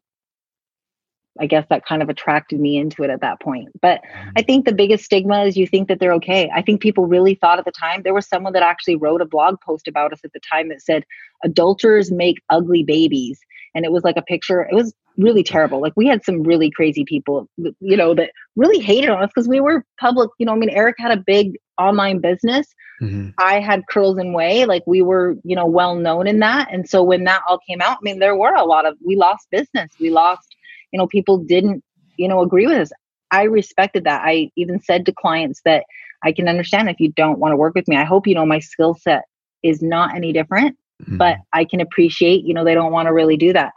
[1.40, 3.70] I guess that kind of attracted me into it at that point.
[3.82, 4.32] But mm.
[4.38, 6.50] I think the biggest stigma is you think that they're okay.
[6.54, 9.26] I think people really thought at the time, there was someone that actually wrote a
[9.26, 11.06] blog post about us at the time that said,
[11.44, 13.40] adulterers make ugly babies.
[13.74, 15.82] And it was like a picture, it was really terrible.
[15.82, 19.48] Like we had some really crazy people, you know, that really hated on us because
[19.48, 20.30] we were public.
[20.40, 22.68] You know, I mean, Eric had a big online business.
[23.02, 23.30] Mm-hmm.
[23.38, 26.70] I had curls and way, like we were, you know, well known in that.
[26.72, 29.16] And so when that all came out, I mean, there were a lot of we
[29.16, 29.92] lost business.
[30.00, 30.56] We lost,
[30.92, 31.84] you know, people didn't,
[32.18, 32.92] you know, agree with us.
[33.32, 34.24] I respected that.
[34.26, 35.86] I even said to clients that
[36.24, 37.96] I can understand if you don't want to work with me.
[37.96, 39.24] I hope you know my skill set
[39.64, 41.18] is not any different, mm-hmm.
[41.18, 43.72] but I can appreciate, you know, they don't want to really do that.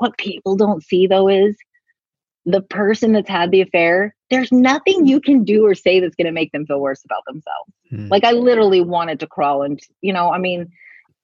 [0.00, 1.56] What people don't see though is
[2.46, 6.26] the person that's had the affair, there's nothing you can do or say that's going
[6.26, 7.70] to make them feel worse about themselves.
[7.92, 8.10] Mm.
[8.10, 10.70] Like I literally wanted to crawl and, you know, I mean,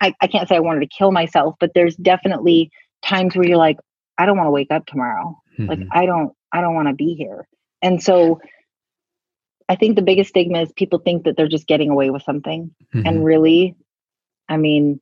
[0.03, 2.71] I, I can't say I wanted to kill myself, but there's definitely
[3.03, 3.79] times where you're like,
[4.19, 5.41] I don't want to wake up tomorrow.
[5.59, 5.71] Mm-hmm.
[5.71, 7.49] Like I don't, I don't want to be here.
[7.81, 8.41] And so
[9.71, 12.75] I think the biggest stigma is people think that they're just getting away with something.
[12.95, 13.07] Mm-hmm.
[13.07, 13.75] And really,
[14.51, 15.01] I mean,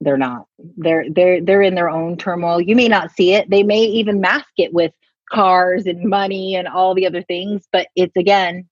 [0.00, 0.46] they're not.
[0.76, 2.60] They're they're they're in their own turmoil.
[2.60, 3.48] You may not see it.
[3.50, 4.92] They may even mask it with
[5.30, 8.66] cars and money and all the other things but it's again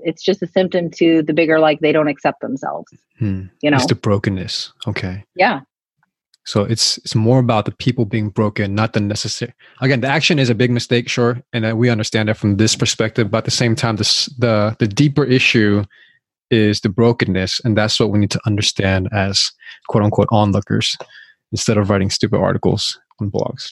[0.00, 3.44] it's just a symptom to the bigger like they don't accept themselves hmm.
[3.60, 5.60] you know it's the brokenness okay yeah
[6.44, 9.52] so it's it's more about the people being broken not the necessary
[9.82, 13.30] again the action is a big mistake sure and we understand that from this perspective
[13.30, 15.84] but at the same time this the the deeper issue
[16.50, 19.52] is the brokenness and that's what we need to understand as
[19.88, 20.96] quote unquote onlookers
[21.52, 23.70] instead of writing stupid articles on blogs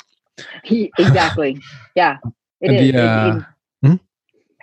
[0.65, 1.61] he, exactly.
[1.95, 2.19] Yeah.
[2.61, 2.93] It is.
[2.93, 3.45] The, uh, it, it,
[3.89, 3.95] hmm?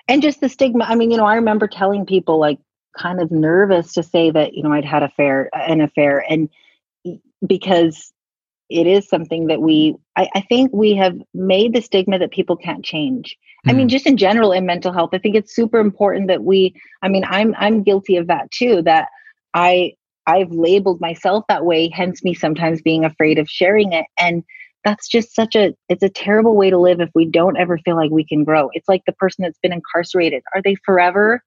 [0.07, 0.86] And just the stigma.
[0.86, 2.59] I mean, you know, I remember telling people like
[2.97, 6.49] kind of nervous to say that, you know, I'd had a fair an affair and
[7.45, 8.14] because
[8.70, 12.55] it is something that we I, I think we have made the stigma that people
[12.55, 13.38] can't change.
[13.66, 13.70] Mm.
[13.70, 13.89] I mean, hmm.
[13.89, 17.24] just in general in mental health, I think it's super important that we I mean,
[17.28, 19.09] I'm I'm guilty of that too, that
[19.53, 19.93] I
[20.26, 24.05] I've labeled myself that way, hence me sometimes being afraid of sharing it.
[24.18, 24.43] And
[24.84, 27.95] that's just such a it's a terrible way to live if we don't ever feel
[27.95, 31.41] like we can grow it's like the person that's been incarcerated are they forever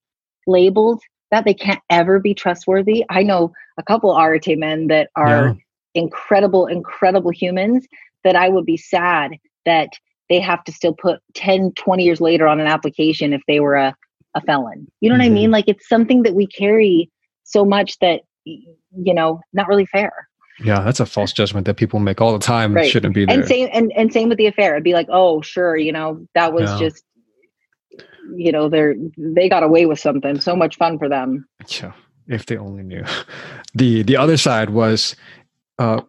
[0.47, 1.01] labeled
[1.31, 5.55] that they can't ever be trustworthy i know a couple arete men that are yeah.
[5.95, 7.87] incredible incredible humans
[8.25, 9.33] that i would be sad
[9.65, 9.91] that
[10.29, 13.75] they have to still put 10 20 years later on an application if they were
[13.75, 13.95] a,
[14.35, 15.23] a felon you know mm-hmm.
[15.23, 15.53] what i mean mm-hmm.
[15.53, 17.11] like it's something that we carry
[17.45, 22.01] so much that you know not really fair yeah, that's a false judgment that people
[22.01, 22.75] make all the time.
[22.75, 22.91] Right.
[22.91, 23.39] Shouldn't be there.
[23.39, 24.73] And same and, and same with the affair.
[24.73, 26.79] It'd be like, oh, sure, you know, that was yeah.
[26.79, 27.05] just
[28.35, 30.41] you know, they're they got away with something.
[30.41, 31.47] So much fun for them.
[31.69, 31.93] Yeah.
[32.27, 33.05] If they only knew.
[33.75, 35.15] The the other side was
[35.79, 36.01] uh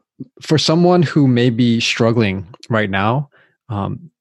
[0.41, 3.29] for someone who may be struggling right now,
[3.69, 4.11] um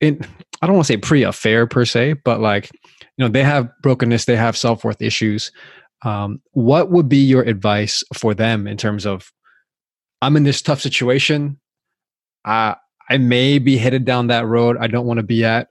[0.00, 0.20] in
[0.60, 4.26] I don't want to say pre-affair per se, but like, you know, they have brokenness,
[4.26, 5.50] they have self-worth issues.
[6.04, 9.32] Um, what would be your advice for them in terms of
[10.20, 11.58] I'm in this tough situation.
[12.44, 12.76] I
[13.08, 15.68] I may be headed down that road I don't want to be at.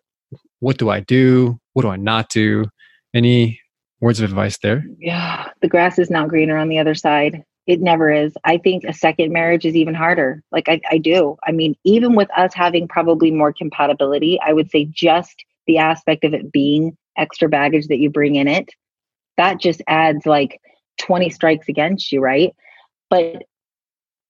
[0.59, 1.59] What do I do?
[1.73, 2.65] What do I not do?
[3.13, 3.59] Any
[3.99, 4.83] words of advice there?
[4.99, 7.43] Yeah, the grass is not greener on the other side.
[7.67, 8.33] It never is.
[8.43, 10.43] I think a second marriage is even harder.
[10.51, 11.37] Like I, I do.
[11.45, 16.23] I mean, even with us having probably more compatibility, I would say just the aspect
[16.23, 18.69] of it being extra baggage that you bring in it,
[19.37, 20.59] that just adds like
[20.99, 22.53] 20 strikes against you, right?
[23.09, 23.43] But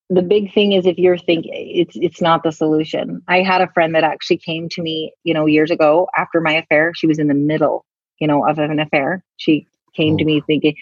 [0.09, 3.21] the big thing is if you're thinking it's it's not the solution.
[3.29, 6.53] I had a friend that actually came to me, you know, years ago after my
[6.53, 6.91] affair.
[6.93, 7.85] She was in the middle,
[8.19, 9.23] you know, of an affair.
[9.37, 10.17] She came oh.
[10.17, 10.75] to me thinking,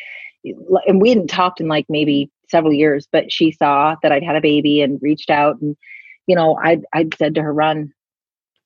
[0.43, 4.35] and we hadn't talked in like maybe several years, but she saw that I'd had
[4.35, 5.75] a baby and reached out, and
[6.27, 7.93] you know, I'd I'd said to her, run,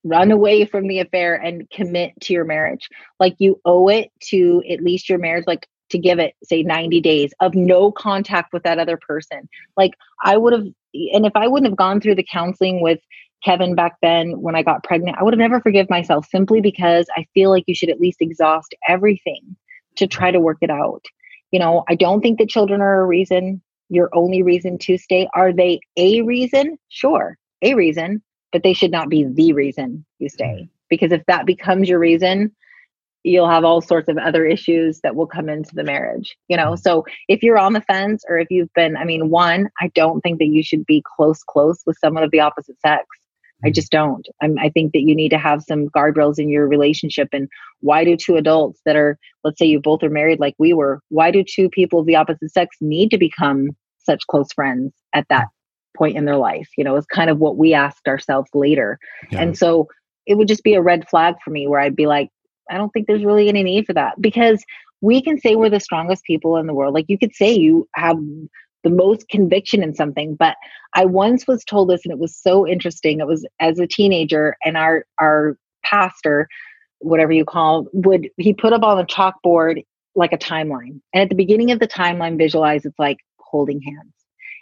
[0.04, 2.90] run away from the affair and commit to your marriage.
[3.20, 5.46] Like you owe it to at least your marriage.
[5.48, 9.92] Like to give it say 90 days of no contact with that other person like
[10.24, 10.66] i would have
[11.14, 13.00] and if i wouldn't have gone through the counseling with
[13.46, 17.06] kevin back then when i got pregnant i would have never forgive myself simply because
[17.16, 19.56] i feel like you should at least exhaust everything
[19.96, 21.06] to try to work it out
[21.52, 25.28] you know i don't think that children are a reason your only reason to stay?
[25.34, 26.78] Are they a reason?
[26.90, 28.22] Sure a reason
[28.52, 30.46] but they should not be the reason you stay.
[30.46, 30.66] Mm-hmm.
[30.90, 32.56] because if that becomes your reason
[33.26, 36.74] you'll have all sorts of other issues that will come into the marriage you know?
[36.74, 36.82] Mm-hmm.
[36.82, 40.22] so if you're on the fence or if you've been i mean one i don't
[40.22, 43.06] think that you should be close close with someone of the opposite sex
[43.64, 43.74] i mm-hmm.
[43.74, 47.30] just don't I'm, i think that you need to have some guardrails in your relationship
[47.32, 47.47] and
[47.82, 51.01] why do two adults that are let's say you both are married like we were
[51.09, 55.28] why do two people of the opposite sex need to become such close friends at
[55.30, 55.47] that
[55.95, 58.97] point in their life you know it's kind of what we asked ourselves later
[59.32, 59.41] yeah.
[59.41, 59.88] and so
[60.26, 62.30] it would just be a red flag for me where I'd be like,
[62.70, 64.64] I don't think there's really any need for that because
[65.01, 66.93] we can say we're the strongest people in the world.
[66.93, 68.18] Like you could say you have
[68.84, 70.56] the most conviction in something, but
[70.94, 73.20] I once was told this and it was so interesting.
[73.20, 76.48] It was as a teenager and our our pastor,
[77.00, 79.84] whatever you call, would he put up on the chalkboard
[80.16, 81.02] like a timeline.
[81.14, 84.14] And at the beginning of the timeline, visualize it's like holding hands.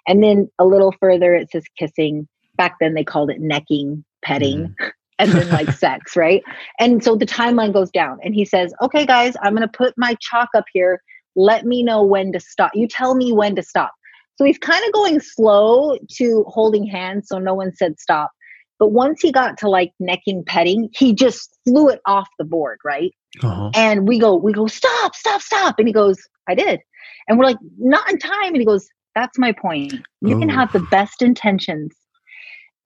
[0.07, 2.27] And then a little further, it says kissing.
[2.55, 4.59] Back then, they called it necking, petting.
[4.59, 4.87] Mm-hmm
[5.21, 6.43] and then like sex, right?
[6.79, 8.17] And so the timeline goes down.
[8.23, 10.99] And he says, Okay, guys, I'm going to put my chalk up here.
[11.35, 12.71] Let me know when to stop.
[12.73, 13.91] You tell me when to stop.
[14.37, 17.27] So he's kind of going slow to holding hands.
[17.27, 18.31] So no one said stop.
[18.79, 22.79] But once he got to like necking, petting, he just flew it off the board,
[22.83, 23.13] right?
[23.43, 23.69] Uh-huh.
[23.75, 25.75] And we go, we go, stop, stop, stop.
[25.77, 26.17] And he goes,
[26.49, 26.79] I did.
[27.27, 28.47] And we're like, not in time.
[28.47, 29.93] And he goes, that's my point.
[30.21, 31.93] You can have the best intentions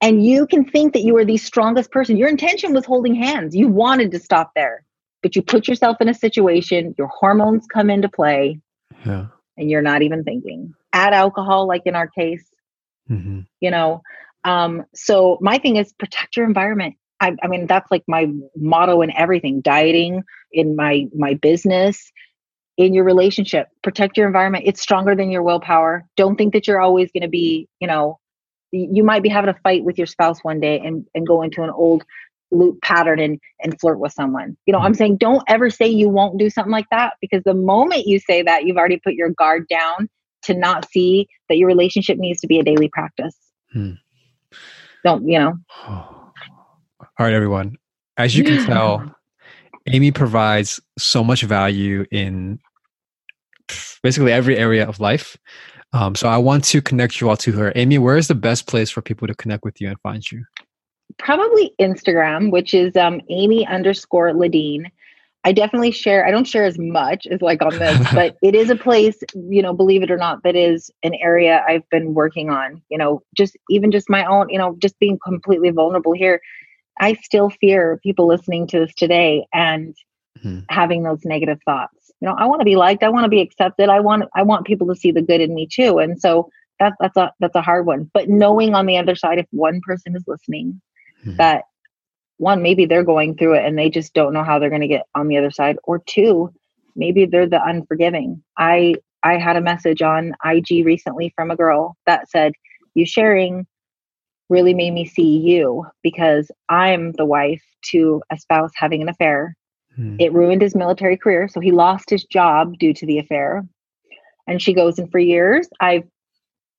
[0.01, 2.17] and you can think that you are the strongest person.
[2.17, 3.55] Your intention was holding hands.
[3.55, 4.83] You wanted to stop there,
[5.23, 8.59] but you put yourself in a situation, your hormones come into play,
[9.05, 9.27] yeah.
[9.57, 10.73] And you're not even thinking.
[10.93, 12.45] Add alcohol, like in our case,
[13.09, 13.41] mm-hmm.
[13.59, 14.01] you know.
[14.43, 16.95] Um, so my thing is protect your environment.
[17.19, 22.11] I, I mean, that's like my motto in everything: dieting, in my my business,
[22.77, 23.67] in your relationship.
[23.83, 24.65] Protect your environment.
[24.67, 26.05] It's stronger than your willpower.
[26.17, 28.19] Don't think that you're always going to be, you know,
[28.71, 31.63] you might be having a fight with your spouse one day and, and go into
[31.63, 32.03] an old
[32.55, 34.57] loop pattern and, and flirt with someone.
[34.65, 34.97] You know, I'm mm-hmm.
[34.97, 38.41] saying don't ever say you won't do something like that because the moment you say
[38.41, 40.09] that, you've already put your guard down
[40.43, 43.35] to not see that your relationship needs to be a daily practice.
[43.73, 43.91] Hmm.
[45.03, 45.53] Don't, you know.
[45.87, 46.33] All
[47.19, 47.77] right, everyone.
[48.17, 49.15] As you can tell,
[49.87, 52.59] Amy provides so much value in
[54.03, 55.37] basically every area of life.
[55.93, 57.71] Um, so I want to connect you all to her.
[57.75, 60.43] Amy, where is the best place for people to connect with you and find you?
[61.17, 64.91] Probably Instagram, which is um, Amy underscore Ladine.
[65.45, 66.25] I definitely share.
[66.25, 69.61] I don't share as much as like on this, but it is a place, you
[69.61, 72.81] know, believe it or not, that is an area I've been working on.
[72.89, 76.41] You know, just even just my own, you know, just being completely vulnerable here.
[76.99, 79.95] I still fear people listening to this today and
[80.39, 80.61] mm-hmm.
[80.69, 82.11] having those negative thoughts.
[82.21, 83.03] You know, I want to be liked.
[83.03, 83.89] I want to be accepted.
[83.89, 85.99] I want I want people to see the good in me too.
[85.99, 86.49] And so
[86.79, 88.09] that's that's a that's a hard one.
[88.13, 90.81] But knowing on the other side, if one person is listening,
[91.25, 91.37] mm-hmm.
[91.37, 91.63] that
[92.37, 94.87] one maybe they're going through it and they just don't know how they're going to
[94.87, 96.51] get on the other side or two
[96.95, 101.95] maybe they're the unforgiving i i had a message on ig recently from a girl
[102.05, 102.53] that said
[102.93, 103.65] you sharing
[104.49, 109.55] really made me see you because i'm the wife to a spouse having an affair
[109.95, 110.15] hmm.
[110.19, 113.65] it ruined his military career so he lost his job due to the affair
[114.47, 116.03] and she goes and for years i've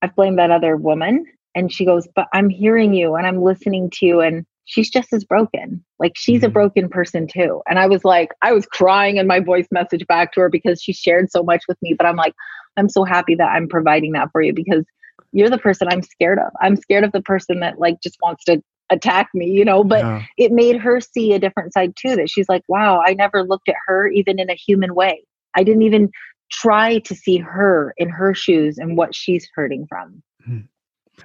[0.01, 1.25] i've blamed that other woman
[1.57, 5.11] and she goes but i'm hearing you and i'm listening to you and she's just
[5.13, 5.83] as broken.
[5.97, 6.47] Like she's mm-hmm.
[6.47, 7.61] a broken person too.
[7.67, 10.81] And I was like, I was crying in my voice message back to her because
[10.81, 11.93] she shared so much with me.
[11.93, 12.35] But I'm like,
[12.75, 14.85] I'm so happy that I'm providing that for you because
[15.31, 16.51] you're the person I'm scared of.
[16.61, 20.03] I'm scared of the person that like just wants to attack me, you know, but
[20.03, 20.23] yeah.
[20.37, 23.69] it made her see a different side too that she's like, wow, I never looked
[23.69, 25.23] at her even in a human way.
[25.55, 26.11] I didn't even
[26.51, 30.21] try to see her in her shoes and what she's hurting from.
[30.47, 30.59] Mm-hmm.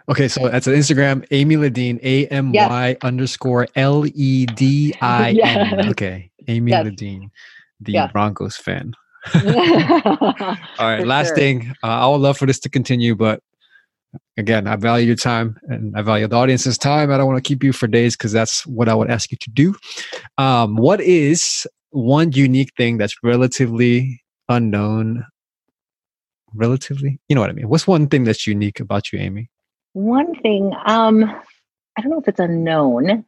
[0.08, 5.32] Okay, so that's an Instagram, Amy Ledin, A M Y underscore L E D I
[5.32, 5.88] N.
[5.90, 6.86] Okay, Amy yes.
[6.86, 7.30] Ledin,
[7.80, 8.06] the yeah.
[8.08, 8.94] Broncos fan.
[9.34, 11.36] All right, for last sure.
[11.36, 11.74] thing.
[11.82, 13.40] Uh, I would love for this to continue, but
[14.36, 17.10] again, I value your time and I value the audience's time.
[17.10, 19.38] I don't want to keep you for days because that's what I would ask you
[19.40, 19.74] to do.
[20.38, 25.24] Um, what is one unique thing that's relatively unknown?
[26.54, 27.68] Relatively, you know what I mean?
[27.68, 29.48] What's one thing that's unique about you, Amy?
[29.92, 33.24] One thing, um, I don't know if it's unknown,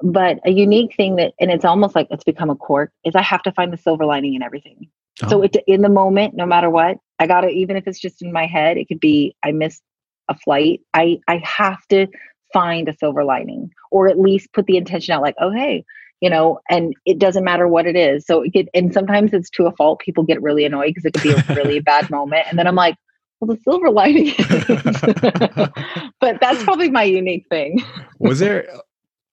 [0.00, 3.22] but a unique thing that, and it's almost like it's become a quirk, is I
[3.22, 4.88] have to find the silver lining in everything.
[5.22, 5.28] Oh.
[5.28, 8.22] So it, in the moment, no matter what, I got to, even if it's just
[8.22, 9.82] in my head, it could be I missed
[10.28, 10.80] a flight.
[10.94, 12.06] I I have to
[12.52, 15.84] find a silver lining, or at least put the intention out, like, oh hey,
[16.20, 18.26] you know, and it doesn't matter what it is.
[18.26, 20.00] So it could, and sometimes it's to a fault.
[20.00, 22.76] People get really annoyed because it could be a really bad moment, and then I'm
[22.76, 22.96] like,
[23.40, 24.34] well, the silver lining
[26.20, 27.82] but that's probably my unique thing.
[28.18, 28.68] Was there,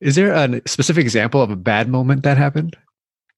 [0.02, 2.78] is there a specific example of a bad moment that happened?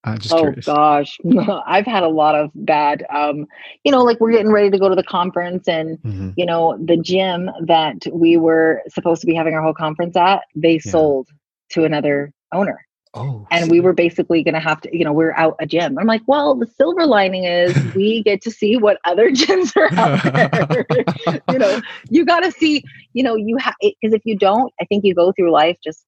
[0.04, 0.66] I'm just oh curious.
[0.66, 1.18] gosh,
[1.66, 3.06] I've had a lot of bad.
[3.10, 3.46] Um,
[3.84, 6.30] you know, like we're getting ready to go to the conference, and mm-hmm.
[6.38, 10.44] you know, the gym that we were supposed to be having our whole conference at,
[10.56, 10.92] they yeah.
[10.92, 11.28] sold
[11.72, 12.87] to another owner.
[13.18, 15.66] Oh, and we were basically going to have to, you know, we are out a
[15.66, 15.98] gym.
[15.98, 19.94] I'm like, well, the silver lining is we get to see what other gyms are
[19.94, 21.42] out there.
[21.52, 24.86] you know, you got to see, you know, you have, because if you don't, I
[24.86, 26.06] think you go through life just,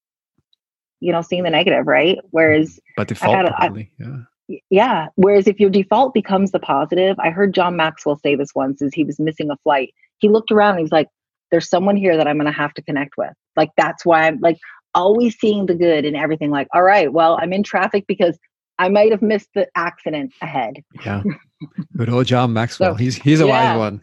[0.99, 2.17] you know, seeing the negative, right?
[2.31, 4.59] Whereas, mm, but default, a, probably, I, yeah.
[4.69, 5.07] Yeah.
[5.15, 8.93] Whereas if your default becomes the positive, I heard John Maxwell say this once as
[8.93, 9.93] he was missing a flight.
[10.17, 11.07] He looked around and he was like,
[11.51, 13.33] there's someone here that I'm going to have to connect with.
[13.55, 14.57] Like, that's why I'm like,
[14.93, 16.51] always seeing the good in everything.
[16.51, 18.37] Like, all right, well, I'm in traffic because
[18.79, 20.83] I might have missed the accident ahead.
[21.05, 21.23] Yeah.
[21.97, 22.93] Good old John Maxwell.
[22.93, 23.75] So, he's he's a yeah.
[23.75, 24.01] wise one.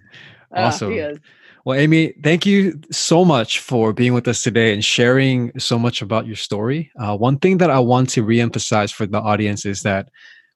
[0.55, 0.99] Uh, awesome.
[0.99, 1.14] Uh,
[1.64, 6.01] well, Amy, thank you so much for being with us today and sharing so much
[6.01, 6.93] about your story.
[7.01, 10.11] Uh, one thing that I want to reemphasize for the audience is that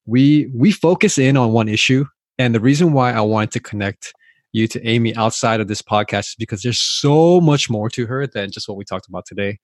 [0.06, 2.04] we we focus in on one issue,
[2.38, 4.12] and the reason why I wanted to connect
[4.52, 8.26] you to Amy outside of this podcast is because there's so much more to her
[8.26, 9.58] than just what we talked about today.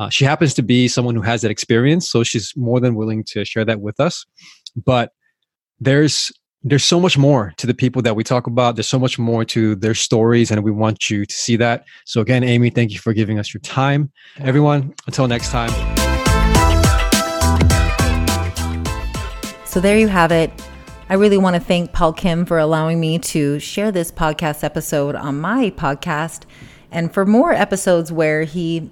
[0.00, 3.22] Uh, she happens to be someone who has that experience, so she's more than willing
[3.22, 4.24] to share that with us.
[4.74, 5.12] But
[5.78, 6.32] there's
[6.62, 8.76] there's so much more to the people that we talk about.
[8.76, 11.84] There's so much more to their stories, and we want you to see that.
[12.06, 14.10] So again, Amy, thank you for giving us your time.
[14.38, 15.68] Everyone, until next time.
[19.66, 20.50] So there you have it.
[21.10, 25.14] I really want to thank Paul Kim for allowing me to share this podcast episode
[25.14, 26.44] on my podcast.
[26.90, 28.90] And for more episodes where he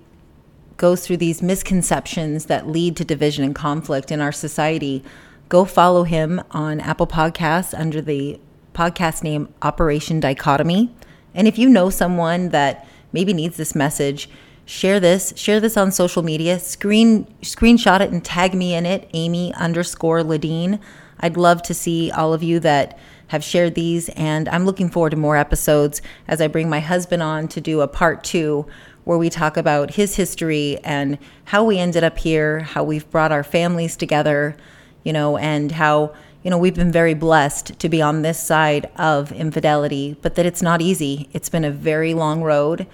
[0.79, 5.05] goes through these misconceptions that lead to division and conflict in our society,
[5.49, 8.41] go follow him on Apple Podcasts under the
[8.73, 10.95] podcast name Operation Dichotomy.
[11.35, 14.31] And if you know someone that maybe needs this message,
[14.65, 19.11] share this, share this on social media, screen screenshot it and tag me in it,
[19.13, 20.79] Amy underscore Ledin.
[21.19, 22.97] I'd love to see all of you that
[23.29, 27.23] have shared these, and I'm looking forward to more episodes as I bring my husband
[27.23, 28.67] on to do a part two
[29.09, 33.33] where we talk about his history and how we ended up here, how we've brought
[33.33, 34.55] our families together,
[35.03, 38.91] you know, and how, you know, we've been very blessed to be on this side
[38.97, 41.27] of infidelity, but that it's not easy.
[41.33, 42.87] It's been a very long road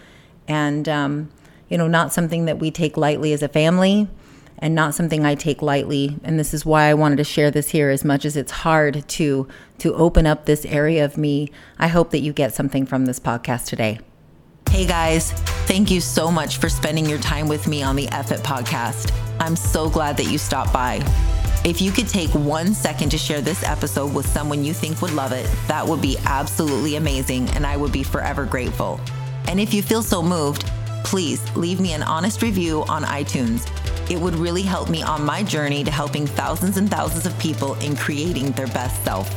[0.46, 1.30] and, um,
[1.68, 4.06] you know, not something that we take lightly as a family.
[4.58, 6.16] and not something I take lightly.
[6.22, 9.06] And this is why I wanted to share this here as much as it's hard
[9.08, 9.48] to
[9.78, 11.50] to open up this area of me.
[11.76, 13.98] I hope that you get something from this podcast today.
[14.70, 15.32] Hey guys,
[15.66, 19.12] thank you so much for spending your time with me on the It podcast.
[19.38, 21.00] I'm so glad that you stopped by.
[21.64, 25.12] If you could take one second to share this episode with someone you think would
[25.12, 29.00] love it, that would be absolutely amazing, and I would be forever grateful.
[29.46, 30.66] And if you feel so moved,
[31.04, 33.70] please leave me an honest review on iTunes.
[34.10, 37.74] It would really help me on my journey to helping thousands and thousands of people
[37.76, 39.30] in creating their best self.